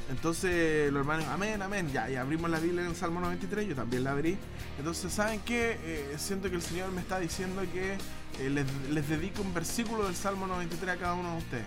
Entonces 0.08 0.92
los 0.92 1.00
hermanos, 1.00 1.26
amén, 1.26 1.60
amén, 1.62 1.90
ya, 1.92 2.08
y 2.08 2.14
abrimos 2.14 2.48
la 2.48 2.60
Biblia 2.60 2.82
en 2.82 2.90
el 2.90 2.96
Salmo 2.96 3.20
93, 3.20 3.68
yo 3.68 3.74
también 3.74 4.04
la 4.04 4.12
abrí. 4.12 4.38
Entonces, 4.78 5.12
¿saben 5.12 5.40
qué? 5.40 5.78
Eh, 5.82 6.14
siento 6.16 6.48
que 6.48 6.56
el 6.56 6.62
Señor 6.62 6.92
me 6.92 7.00
está 7.00 7.18
diciendo 7.18 7.62
que 7.72 7.94
eh, 8.40 8.50
les, 8.90 9.08
dedico 9.08 9.42
un 9.42 9.52
versículo 9.52 10.04
del 10.04 10.14
Salmo 10.14 10.46
93 10.46 10.94
a 10.94 10.96
cada 10.96 11.14
uno 11.14 11.32
de 11.32 11.38
ustedes. 11.38 11.64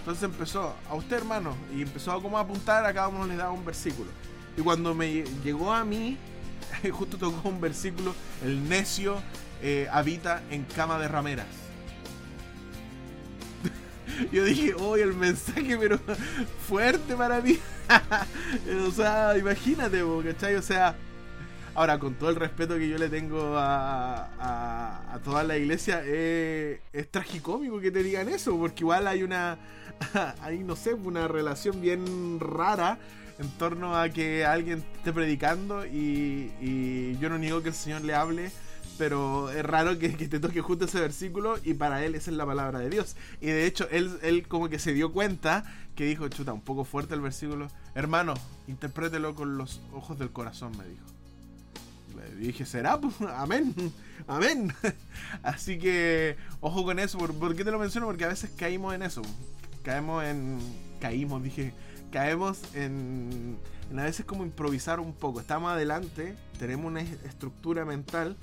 Entonces 0.00 0.24
empezó, 0.24 0.74
a 0.88 0.94
usted 0.94 1.16
hermano, 1.16 1.56
y 1.74 1.82
empezó 1.82 2.12
a 2.12 2.20
como 2.20 2.38
apuntar, 2.38 2.84
a 2.84 2.92
cada 2.92 3.08
uno 3.08 3.26
les 3.26 3.38
daba 3.38 3.52
un 3.52 3.64
versículo. 3.64 4.10
Y 4.56 4.60
cuando 4.60 4.94
me 4.94 5.24
llegó 5.42 5.72
a 5.72 5.84
mí, 5.84 6.18
justo 6.92 7.16
tocó 7.16 7.48
un 7.48 7.60
versículo, 7.60 8.14
el 8.44 8.68
necio 8.68 9.22
eh, 9.62 9.88
habita 9.90 10.42
en 10.50 10.64
cama 10.64 10.98
de 10.98 11.08
rameras. 11.08 11.46
Yo 14.32 14.44
dije, 14.44 14.74
hoy 14.74 15.00
el 15.00 15.14
mensaje, 15.14 15.76
pero 15.78 15.98
fuerte 16.68 17.16
para 17.16 17.40
mí. 17.40 17.58
o 18.86 18.90
sea, 18.90 19.36
imagínate, 19.38 20.02
¿cachai? 20.24 20.54
O 20.56 20.62
sea, 20.62 20.96
ahora 21.74 21.98
con 21.98 22.14
todo 22.14 22.30
el 22.30 22.36
respeto 22.36 22.76
que 22.76 22.88
yo 22.88 22.98
le 22.98 23.08
tengo 23.08 23.56
a, 23.56 25.12
a, 25.12 25.18
toda 25.24 25.42
la 25.42 25.56
iglesia, 25.56 26.02
eh, 26.04 26.80
es 26.92 27.10
tragicómico 27.10 27.80
que 27.80 27.90
te 27.90 28.02
digan 28.02 28.28
eso, 28.28 28.56
porque 28.56 28.82
igual 28.82 29.06
hay 29.06 29.22
una, 29.22 29.58
hay 30.42 30.58
no 30.60 30.76
sé, 30.76 30.94
una 30.94 31.26
relación 31.28 31.80
bien 31.80 32.38
rara 32.40 32.98
en 33.38 33.48
torno 33.52 33.96
a 33.96 34.08
que 34.10 34.44
alguien 34.44 34.84
esté 34.96 35.12
predicando 35.12 35.86
y, 35.86 36.52
y 36.60 37.18
yo 37.18 37.28
no 37.30 37.38
niego 37.38 37.62
que 37.62 37.70
el 37.70 37.74
Señor 37.74 38.02
le 38.02 38.14
hable 38.14 38.50
pero 39.00 39.48
es 39.50 39.64
raro 39.64 39.98
que, 39.98 40.10
te 40.10 40.38
toque 40.40 40.60
justo 40.60 40.84
ese 40.84 41.00
versículo 41.00 41.56
y 41.64 41.72
para 41.72 42.04
él 42.04 42.14
esa 42.14 42.30
es 42.30 42.36
la 42.36 42.44
palabra 42.44 42.80
de 42.80 42.90
Dios. 42.90 43.16
Y 43.40 43.46
de 43.46 43.64
hecho, 43.64 43.88
él, 43.90 44.18
él 44.20 44.46
como 44.46 44.68
que 44.68 44.78
se 44.78 44.92
dio 44.92 45.10
cuenta 45.10 45.64
que 45.94 46.04
dijo, 46.04 46.28
chuta, 46.28 46.52
un 46.52 46.60
poco 46.60 46.84
fuerte 46.84 47.14
el 47.14 47.22
versículo. 47.22 47.68
Hermano, 47.94 48.34
interprételo 48.68 49.34
con 49.34 49.56
los 49.56 49.80
ojos 49.94 50.18
del 50.18 50.32
corazón, 50.32 50.76
me 50.76 50.84
dijo. 50.84 51.06
Le 52.14 52.46
dije, 52.46 52.66
¿será? 52.66 53.00
Amén. 53.36 53.74
Amén. 54.26 54.70
Así 55.42 55.78
que, 55.78 56.36
ojo 56.60 56.84
con 56.84 56.98
eso. 56.98 57.16
¿Por, 57.16 57.56
qué 57.56 57.64
te 57.64 57.70
lo 57.70 57.78
menciono? 57.78 58.06
Porque 58.06 58.26
a 58.26 58.28
veces 58.28 58.50
caímos 58.54 58.94
en 58.94 59.02
eso. 59.02 59.22
Caemos 59.82 60.22
en... 60.24 60.58
Caímos, 61.00 61.42
dije. 61.42 61.72
Caemos 62.12 62.58
en, 62.74 63.56
en 63.90 63.98
a 63.98 64.04
veces 64.04 64.26
como 64.26 64.44
improvisar 64.44 65.00
un 65.00 65.14
poco. 65.14 65.40
Estamos 65.40 65.72
adelante, 65.72 66.36
tenemos 66.58 66.84
una 66.84 67.00
estructura 67.00 67.86
mental 67.86 68.36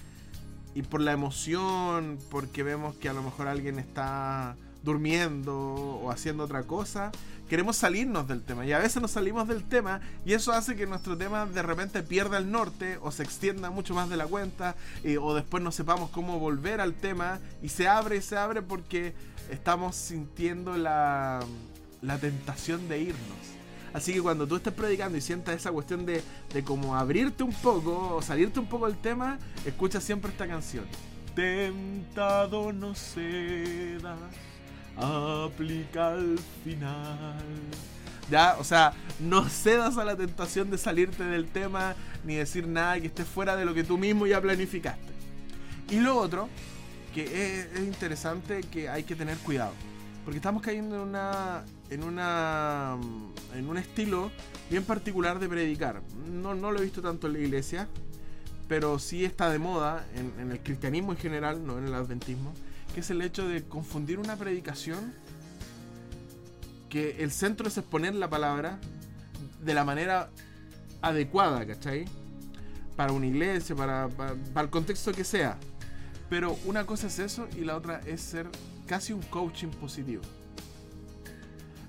y 0.77 0.83
por 0.83 1.01
la 1.01 1.11
emoción, 1.11 2.19
porque 2.29 2.61
vemos 2.61 2.95
que 2.97 3.09
a 3.09 3.13
lo 3.13 3.23
mejor 3.23 3.47
alguien 3.47 3.79
está 3.79 4.55
durmiendo 4.83 5.55
o 5.55 6.11
haciendo 6.11 6.43
otra 6.43 6.61
cosa, 6.65 7.11
queremos 7.49 7.77
salirnos 7.77 8.27
del 8.27 8.43
tema. 8.43 8.63
Y 8.63 8.73
a 8.73 8.77
veces 8.77 9.01
nos 9.01 9.09
salimos 9.09 9.47
del 9.47 9.63
tema 9.63 10.01
y 10.23 10.33
eso 10.33 10.51
hace 10.51 10.75
que 10.75 10.85
nuestro 10.85 11.17
tema 11.17 11.47
de 11.47 11.63
repente 11.63 12.03
pierda 12.03 12.37
el 12.37 12.51
norte 12.51 12.99
o 13.01 13.11
se 13.11 13.23
extienda 13.23 13.71
mucho 13.71 13.95
más 13.95 14.07
de 14.07 14.17
la 14.17 14.27
cuenta 14.27 14.75
o 15.19 15.33
después 15.33 15.63
no 15.63 15.71
sepamos 15.71 16.11
cómo 16.11 16.37
volver 16.37 16.79
al 16.79 16.93
tema 16.93 17.39
y 17.63 17.69
se 17.69 17.87
abre 17.87 18.17
y 18.17 18.21
se 18.21 18.37
abre 18.37 18.61
porque 18.61 19.15
estamos 19.49 19.95
sintiendo 19.95 20.77
la, 20.77 21.39
la 22.03 22.19
tentación 22.19 22.87
de 22.87 22.99
irnos. 22.99 23.56
Así 23.97 24.13
que 24.13 24.21
cuando 24.21 24.45
tú 24.45 24.57
estés 24.57 24.73
predicando 24.73 25.17
y 25.17 25.21
sientas 25.21 25.55
esa 25.55 25.71
cuestión 25.71 26.05
de, 26.05 26.21
de 26.53 26.63
como 26.63 26.95
abrirte 26.95 27.41
un 27.41 27.51
poco 27.51 28.17
o 28.17 28.21
salirte 28.21 28.60
un 28.60 28.67
poco 28.67 28.86
del 28.86 28.95
tema, 28.95 29.39
escucha 29.65 29.99
siempre 29.99 30.29
esta 30.29 30.47
canción. 30.47 30.86
Tentado 31.33 32.71
no 32.71 32.93
cedas, 32.93 34.19
aplica 34.95 36.10
al 36.10 36.38
final. 36.63 37.41
Ya, 38.29 38.57
o 38.60 38.63
sea, 38.63 38.93
no 39.19 39.49
cedas 39.49 39.97
a 39.97 40.05
la 40.05 40.15
tentación 40.15 40.69
de 40.69 40.77
salirte 40.77 41.23
del 41.23 41.47
tema 41.47 41.95
ni 42.23 42.36
decir 42.36 42.67
nada 42.67 42.99
que 42.99 43.07
esté 43.07 43.25
fuera 43.25 43.55
de 43.55 43.65
lo 43.65 43.73
que 43.73 43.83
tú 43.83 43.97
mismo 43.97 44.27
ya 44.27 44.39
planificaste. 44.39 45.12
Y 45.89 46.01
lo 46.01 46.17
otro, 46.17 46.49
que 47.15 47.62
es 47.62 47.79
interesante, 47.79 48.62
que 48.62 48.89
hay 48.89 49.05
que 49.05 49.15
tener 49.15 49.39
cuidado. 49.39 49.73
Porque 50.27 50.39
estamos 50.39 50.61
cayendo 50.61 50.95
en 50.97 51.01
una, 51.03 51.63
en 51.89 52.03
una 52.03 52.97
en 53.55 53.69
un 53.69 53.77
estilo 53.77 54.29
bien 54.69 54.83
particular 54.83 55.39
de 55.39 55.47
predicar. 55.47 56.01
No, 56.29 56.53
no 56.53 56.73
lo 56.73 56.79
he 56.79 56.83
visto 56.83 57.01
tanto 57.01 57.27
en 57.27 57.33
la 57.33 57.39
iglesia, 57.39 57.87
pero 58.67 58.99
sí 58.99 59.23
está 59.23 59.49
de 59.49 59.57
moda 59.57 60.05
en, 60.15 60.51
el 60.51 60.59
cristianismo 60.59 61.13
en 61.13 61.17
general, 61.17 61.65
no 61.65 61.77
en 61.77 61.85
el 61.85 61.93
adventismo, 61.93 62.53
que 62.93 62.99
es 62.99 63.09
el 63.09 63.21
hecho 63.21 63.47
de 63.47 63.63
confundir 63.63 64.19
una 64.19 64.35
predicación 64.35 65.13
que 66.89 67.23
el 67.23 67.31
centro 67.31 67.69
es 67.69 67.77
exponer 67.77 68.13
la 68.13 68.29
palabra 68.29 68.79
de 69.63 69.73
la 69.73 69.85
manera 69.85 70.29
adecuada, 71.01 71.65
¿cachai? 71.65 72.03
Para 72.97 73.13
una 73.13 73.27
iglesia, 73.27 73.77
para, 73.77 74.09
para 74.09 74.61
el 74.61 74.69
contexto 74.69 75.13
que 75.13 75.23
sea. 75.23 75.57
Pero 76.29 76.57
una 76.65 76.85
cosa 76.85 77.07
es 77.07 77.17
eso 77.17 77.47
y 77.55 77.61
la 77.61 77.77
otra 77.77 78.01
es 78.05 78.19
ser 78.19 78.49
casi 78.88 79.13
un 79.13 79.21
coaching 79.23 79.67
positivo. 79.67 80.23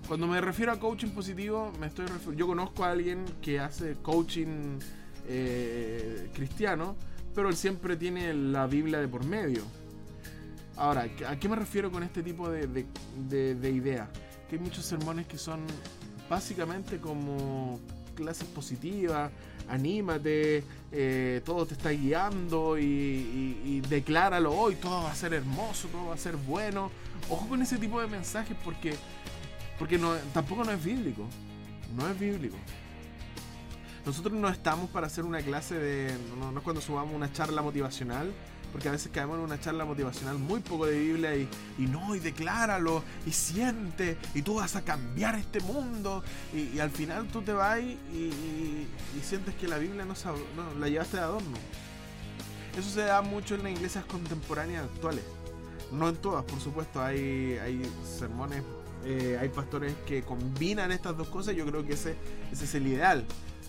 Cuando 0.06 0.26
me 0.26 0.40
refiero 0.40 0.72
a 0.72 0.80
coaching 0.80 1.10
positivo, 1.10 1.72
me 1.78 1.86
estoy 1.86 2.06
yo 2.34 2.46
conozco 2.46 2.84
a 2.84 2.90
alguien 2.90 3.24
que 3.40 3.60
hace 3.60 3.94
coaching 4.02 4.78
eh, 5.28 6.30
cristiano, 6.34 6.96
pero 7.34 7.48
él 7.48 7.56
siempre 7.56 7.96
tiene 7.96 8.32
la 8.34 8.66
Biblia 8.66 8.98
de 8.98 9.08
por 9.08 9.24
medio. 9.24 9.62
Ahora, 10.76 11.06
¿a 11.26 11.36
qué 11.38 11.48
me 11.48 11.56
refiero 11.56 11.90
con 11.90 12.02
este 12.02 12.22
tipo 12.22 12.48
de, 12.48 12.66
de, 12.66 13.70
idea? 13.70 14.08
Que 14.48 14.56
hay 14.56 14.62
muchos 14.62 14.84
sermones 14.84 15.26
que 15.26 15.36
son 15.36 15.60
básicamente 16.30 16.98
como 16.98 17.80
clases 18.22 18.48
positivas, 18.48 19.30
anímate, 19.68 20.64
eh, 20.92 21.40
todo 21.44 21.66
te 21.66 21.74
está 21.74 21.90
guiando 21.90 22.78
y, 22.78 23.80
decláralo 23.88 24.52
hoy, 24.52 24.74
todo 24.74 25.04
va 25.04 25.12
a 25.12 25.14
ser 25.14 25.34
hermoso, 25.34 25.88
todo 25.88 26.06
va 26.06 26.14
a 26.14 26.18
ser 26.18 26.36
bueno. 26.36 26.90
Ojo 27.30 27.48
con 27.48 27.62
ese 27.62 27.78
tipo 27.78 28.00
de 28.00 28.06
mensajes 28.06 28.56
porque 28.64 28.94
porque 29.78 29.96
no, 29.96 30.14
tampoco 30.34 30.64
no 30.64 30.72
es 30.72 30.84
bíblico. 30.84 31.24
No 31.96 32.08
es 32.08 32.18
bíblico. 32.18 32.56
Nosotros 34.04 34.34
no 34.34 34.48
estamos 34.48 34.90
para 34.90 35.06
hacer 35.06 35.24
una 35.24 35.40
clase 35.40 35.78
de. 35.78 36.16
No, 36.38 36.56
es 36.56 36.64
cuando 36.64 36.80
subamos 36.80 37.14
una 37.14 37.32
charla 37.32 37.62
motivacional. 37.62 38.32
Porque 38.72 38.88
a 38.88 38.92
veces 38.92 39.10
caemos 39.12 39.38
en 39.38 39.44
una 39.44 39.60
charla 39.60 39.84
motivacional 39.84 40.38
muy 40.38 40.60
poco 40.60 40.86
de 40.86 40.98
Biblia 40.98 41.34
y, 41.36 41.48
no, 41.78 42.14
y 42.14 42.20
decláralo, 42.20 43.02
y 43.26 43.32
siente, 43.32 44.18
y 44.34 44.42
tú 44.42 44.56
vas 44.56 44.76
a 44.76 44.82
cambiar 44.82 45.36
este 45.36 45.60
mundo. 45.60 46.22
Y, 46.52 46.78
al 46.78 46.90
final 46.90 47.26
tú 47.28 47.42
te 47.42 47.52
vas 47.52 47.80
y, 47.80 47.98
y, 48.12 48.88
sientes 49.22 49.54
que 49.54 49.66
la 49.68 49.78
Biblia 49.78 50.04
no, 50.04 50.14
no 50.14 50.78
la 50.78 50.88
llevaste 50.88 51.16
de 51.16 51.22
adorno. 51.22 51.58
Eso 52.78 52.90
se 52.90 53.00
da 53.00 53.22
mucho 53.22 53.56
en 53.56 53.64
las 53.64 53.72
iglesias 53.72 54.04
contemporáneas 54.04 54.84
actuales 54.84 55.24
No 55.90 56.08
en 56.08 56.16
todas, 56.16 56.44
por 56.44 56.60
supuesto, 56.60 57.02
hay, 57.02 57.58
hay 57.60 57.82
sermones, 58.04 58.62
eh, 59.04 59.36
hay 59.40 59.48
pastores 59.48 59.94
que 60.06 60.22
combinan 60.22 60.92
estas 60.92 61.16
dos 61.16 61.28
cosas. 61.28 61.56
Yo 61.56 61.66
creo 61.66 61.84
que 61.84 61.94
ese, 61.94 62.14
ese 62.52 62.64
es 62.66 62.74
el 62.74 62.86
ideal. 62.86 63.26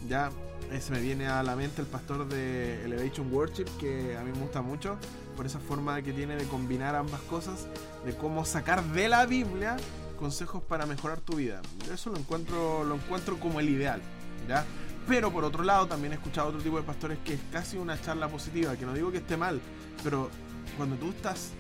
Ya 0.08 0.30
eh, 0.72 0.80
se 0.82 0.92
me 0.92 1.00
viene 1.00 1.28
a 1.28 1.42
la 1.44 1.56
mente 1.56 1.82
el 1.82 1.88
pastor 1.88 2.28
de 2.28 2.86
Elevation 2.86 3.34
Worship, 3.34 3.66
que 3.80 4.16
a 4.18 4.24
mí 4.24 4.32
me 4.32 4.40
gusta 4.40 4.62
mucho, 4.62 4.98
por 5.36 5.46
esa 5.46 5.60
forma 5.60 6.02
que 6.02 6.14
tiene 6.14 6.36
de 6.36 6.46
combinar 6.46 6.96
ambas 6.96 7.22
cosas, 7.22 7.68
de 8.06 8.16
cómo 8.16 8.46
sacar 8.46 8.84
de 8.84 9.08
la 9.08 9.26
Biblia 9.26 9.78
consejos 10.20 10.62
para 10.62 10.86
mejorar 10.86 11.22
tu 11.22 11.38
vida. 11.38 11.62
Eso 11.92 12.12
lo 12.12 12.18
encuentro, 12.18 12.84
lo 12.84 12.96
encuentro 12.96 13.40
como 13.40 13.60
el 13.60 13.70
ideal, 13.70 14.02
¿ya? 14.48 14.66
Pero 15.08 15.32
por 15.32 15.44
otro 15.44 15.64
lado, 15.64 15.88
también 15.88 16.14
he 16.14 16.16
escuchado 16.18 16.50
otro 16.50 16.62
tipo 16.62 16.78
de 16.78 16.84
pastores 16.84 17.18
que 17.26 17.34
es 17.34 17.40
casi 17.52 17.78
una 17.78 18.00
charla 18.00 18.28
positiva, 18.28 18.76
que 18.76 18.86
no 18.86 18.94
digo 18.94 19.12
que 19.12 19.18
esté 19.18 19.38
mal, 19.38 19.60
pero 20.04 20.30
cuando 20.78 20.98
tú 20.98 21.10
estás 21.10 21.52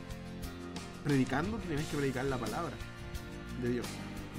predicando, 1.03 1.57
tienes 1.57 1.87
que 1.87 1.97
predicar 1.97 2.25
la 2.25 2.37
palabra 2.37 2.75
de 3.61 3.69
Dios. 3.69 3.87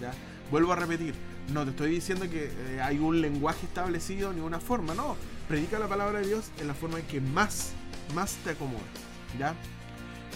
¿ya? 0.00 0.12
Vuelvo 0.50 0.72
a 0.72 0.76
repetir, 0.76 1.14
no 1.52 1.64
te 1.64 1.70
estoy 1.70 1.90
diciendo 1.90 2.28
que 2.30 2.46
eh, 2.46 2.80
hay 2.82 2.98
un 2.98 3.20
lenguaje 3.20 3.66
establecido 3.66 4.32
ni 4.32 4.40
una 4.40 4.60
forma, 4.60 4.94
no. 4.94 5.16
Predica 5.48 5.78
la 5.78 5.88
palabra 5.88 6.20
de 6.20 6.28
Dios 6.28 6.50
en 6.60 6.68
la 6.68 6.74
forma 6.74 6.98
en 7.00 7.06
que 7.06 7.20
más, 7.20 7.72
más 8.14 8.34
te 8.44 8.50
acomoda. 8.50 8.84
¿Ya? 9.38 9.54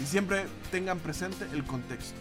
Y 0.02 0.06
siempre 0.06 0.46
tengan 0.70 0.98
presente 0.98 1.46
el 1.52 1.64
contexto. 1.64 2.16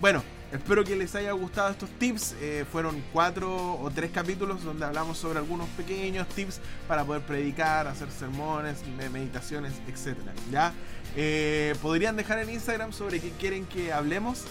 Bueno, 0.00 0.22
espero 0.52 0.84
que 0.84 0.94
les 0.94 1.14
haya 1.14 1.32
gustado 1.32 1.70
estos 1.70 1.88
tips. 1.98 2.34
Eh, 2.40 2.66
fueron 2.70 3.02
cuatro 3.12 3.78
o 3.80 3.90
tres 3.90 4.10
capítulos 4.10 4.62
donde 4.62 4.84
hablamos 4.84 5.16
sobre 5.16 5.38
algunos 5.38 5.68
pequeños 5.70 6.28
tips 6.28 6.60
para 6.86 7.04
poder 7.04 7.22
predicar, 7.22 7.86
hacer 7.86 8.10
sermones, 8.10 8.82
meditaciones, 9.10 9.72
etc. 9.88 10.18
¿Ya? 10.50 10.74
Eh, 11.16 11.74
podrían 11.80 12.16
dejar 12.16 12.40
en 12.40 12.50
Instagram 12.50 12.92
sobre 12.92 13.20
qué 13.20 13.30
quieren 13.30 13.64
que 13.64 13.92
hablemos 13.92 14.44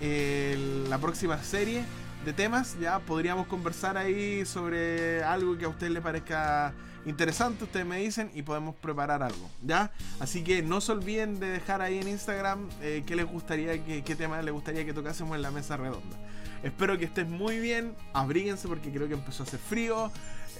la 0.00 0.96
próxima 0.96 1.42
serie 1.42 1.84
de 2.24 2.32
temas. 2.32 2.76
Ya 2.80 2.98
podríamos 3.00 3.46
conversar 3.46 3.96
ahí 3.96 4.44
sobre 4.44 5.22
algo 5.22 5.56
que 5.56 5.64
a 5.64 5.68
usted 5.68 5.90
le 5.90 6.00
parezca 6.00 6.74
interesante. 7.06 7.64
Ustedes 7.64 7.86
me 7.86 7.98
dicen 7.98 8.30
y 8.34 8.42
podemos 8.42 8.74
preparar 8.74 9.22
algo. 9.22 9.50
¿ya? 9.62 9.92
Así 10.18 10.42
que 10.42 10.62
no 10.62 10.80
se 10.80 10.92
olviden 10.92 11.40
de 11.40 11.48
dejar 11.48 11.82
ahí 11.82 11.98
en 11.98 12.08
Instagram 12.08 12.68
eh, 12.82 13.02
qué 13.06 13.16
les 13.16 13.26
gustaría, 13.26 13.82
qué, 13.84 14.02
qué 14.02 14.16
tema 14.16 14.40
les 14.42 14.52
gustaría 14.52 14.84
que 14.84 14.92
tocásemos 14.92 15.36
en 15.36 15.42
la 15.42 15.50
mesa 15.50 15.76
redonda. 15.76 16.16
Espero 16.62 16.98
que 16.98 17.06
estés 17.06 17.26
muy 17.26 17.58
bien. 17.58 17.94
Abríguense 18.12 18.68
porque 18.68 18.90
creo 18.90 19.08
que 19.08 19.14
empezó 19.14 19.42
a 19.42 19.46
hacer 19.46 19.60
frío. 19.60 20.10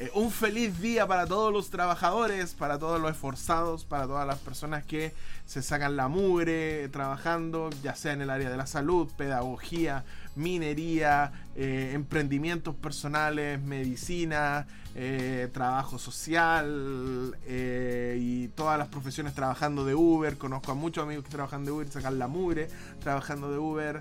Eh, 0.01 0.11
un 0.15 0.31
feliz 0.31 0.81
día 0.81 1.07
para 1.07 1.27
todos 1.27 1.53
los 1.53 1.69
trabajadores, 1.69 2.55
para 2.55 2.79
todos 2.79 2.99
los 2.99 3.11
esforzados, 3.11 3.85
para 3.85 4.07
todas 4.07 4.27
las 4.27 4.39
personas 4.39 4.83
que 4.83 5.13
se 5.45 5.61
sacan 5.61 5.95
la 5.95 6.09
mugre 6.09 6.89
trabajando, 6.89 7.69
ya 7.83 7.95
sea 7.95 8.15
en 8.15 8.23
el 8.23 8.31
área 8.31 8.49
de 8.49 8.57
la 8.57 8.67
salud, 8.67 9.11
pedagogía, 9.19 10.05
minería, 10.37 11.33
eh, 11.55 11.91
emprendimientos 11.93 12.75
personales, 12.77 13.61
medicina, 13.61 14.67
eh, 14.95 15.51
trabajo 15.53 15.99
social 15.99 17.37
y 17.47 18.49
todas 18.49 18.79
las 18.79 18.89
profesiones 18.89 19.35
trabajando 19.35 19.85
de 19.85 19.95
Uber. 19.95 20.39
Conozco 20.39 20.73
a 20.73 20.75
muchos 20.75 21.05
amigos 21.05 21.25
que 21.25 21.31
trabajan 21.31 21.67
de 21.67 21.73
Uber, 21.73 21.91
sacan 21.91 22.19
la 22.19 22.27
mugre 22.27 22.69
trabajando 23.01 23.53
de 23.53 23.59
Uber. 23.59 24.01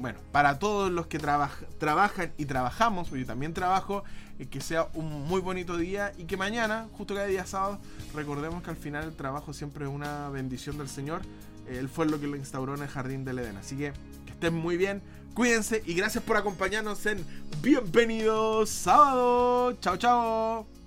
Bueno, 0.00 0.18
para 0.30 0.58
todos 0.58 0.90
los 0.90 1.06
que 1.06 1.18
trabajan 1.18 2.32
y 2.38 2.46
trabajamos, 2.46 3.10
yo 3.10 3.26
también 3.26 3.54
trabajo, 3.54 4.04
que 4.50 4.60
sea 4.60 4.88
un 4.94 5.26
muy 5.26 5.40
bonito 5.40 5.76
día 5.76 6.12
y 6.18 6.24
que 6.24 6.36
mañana, 6.36 6.88
justo 6.92 7.14
cada 7.14 7.26
día 7.26 7.46
sábado, 7.46 7.78
recordemos 8.14 8.62
que 8.62 8.70
al 8.70 8.76
final 8.76 9.04
el 9.04 9.14
trabajo 9.14 9.52
siempre 9.52 9.84
es 9.84 9.90
una 9.90 10.28
bendición 10.30 10.78
del 10.78 10.88
Señor. 10.88 11.22
Él 11.68 11.88
fue 11.88 12.06
lo 12.06 12.20
que 12.20 12.26
lo 12.26 12.36
instauró 12.36 12.74
en 12.74 12.82
el 12.82 12.88
jardín 12.88 13.24
del 13.24 13.38
Edén. 13.38 13.56
Así 13.56 13.76
que 13.76 13.92
que 14.26 14.32
estén 14.32 14.54
muy 14.54 14.76
bien, 14.76 15.00
cuídense 15.34 15.82
y 15.86 15.94
gracias 15.94 16.24
por 16.24 16.36
acompañarnos 16.36 17.04
en 17.06 17.24
Bienvenidos 17.62 18.70
Sábado. 18.70 19.74
Chao, 19.80 19.96
chao. 19.96 20.81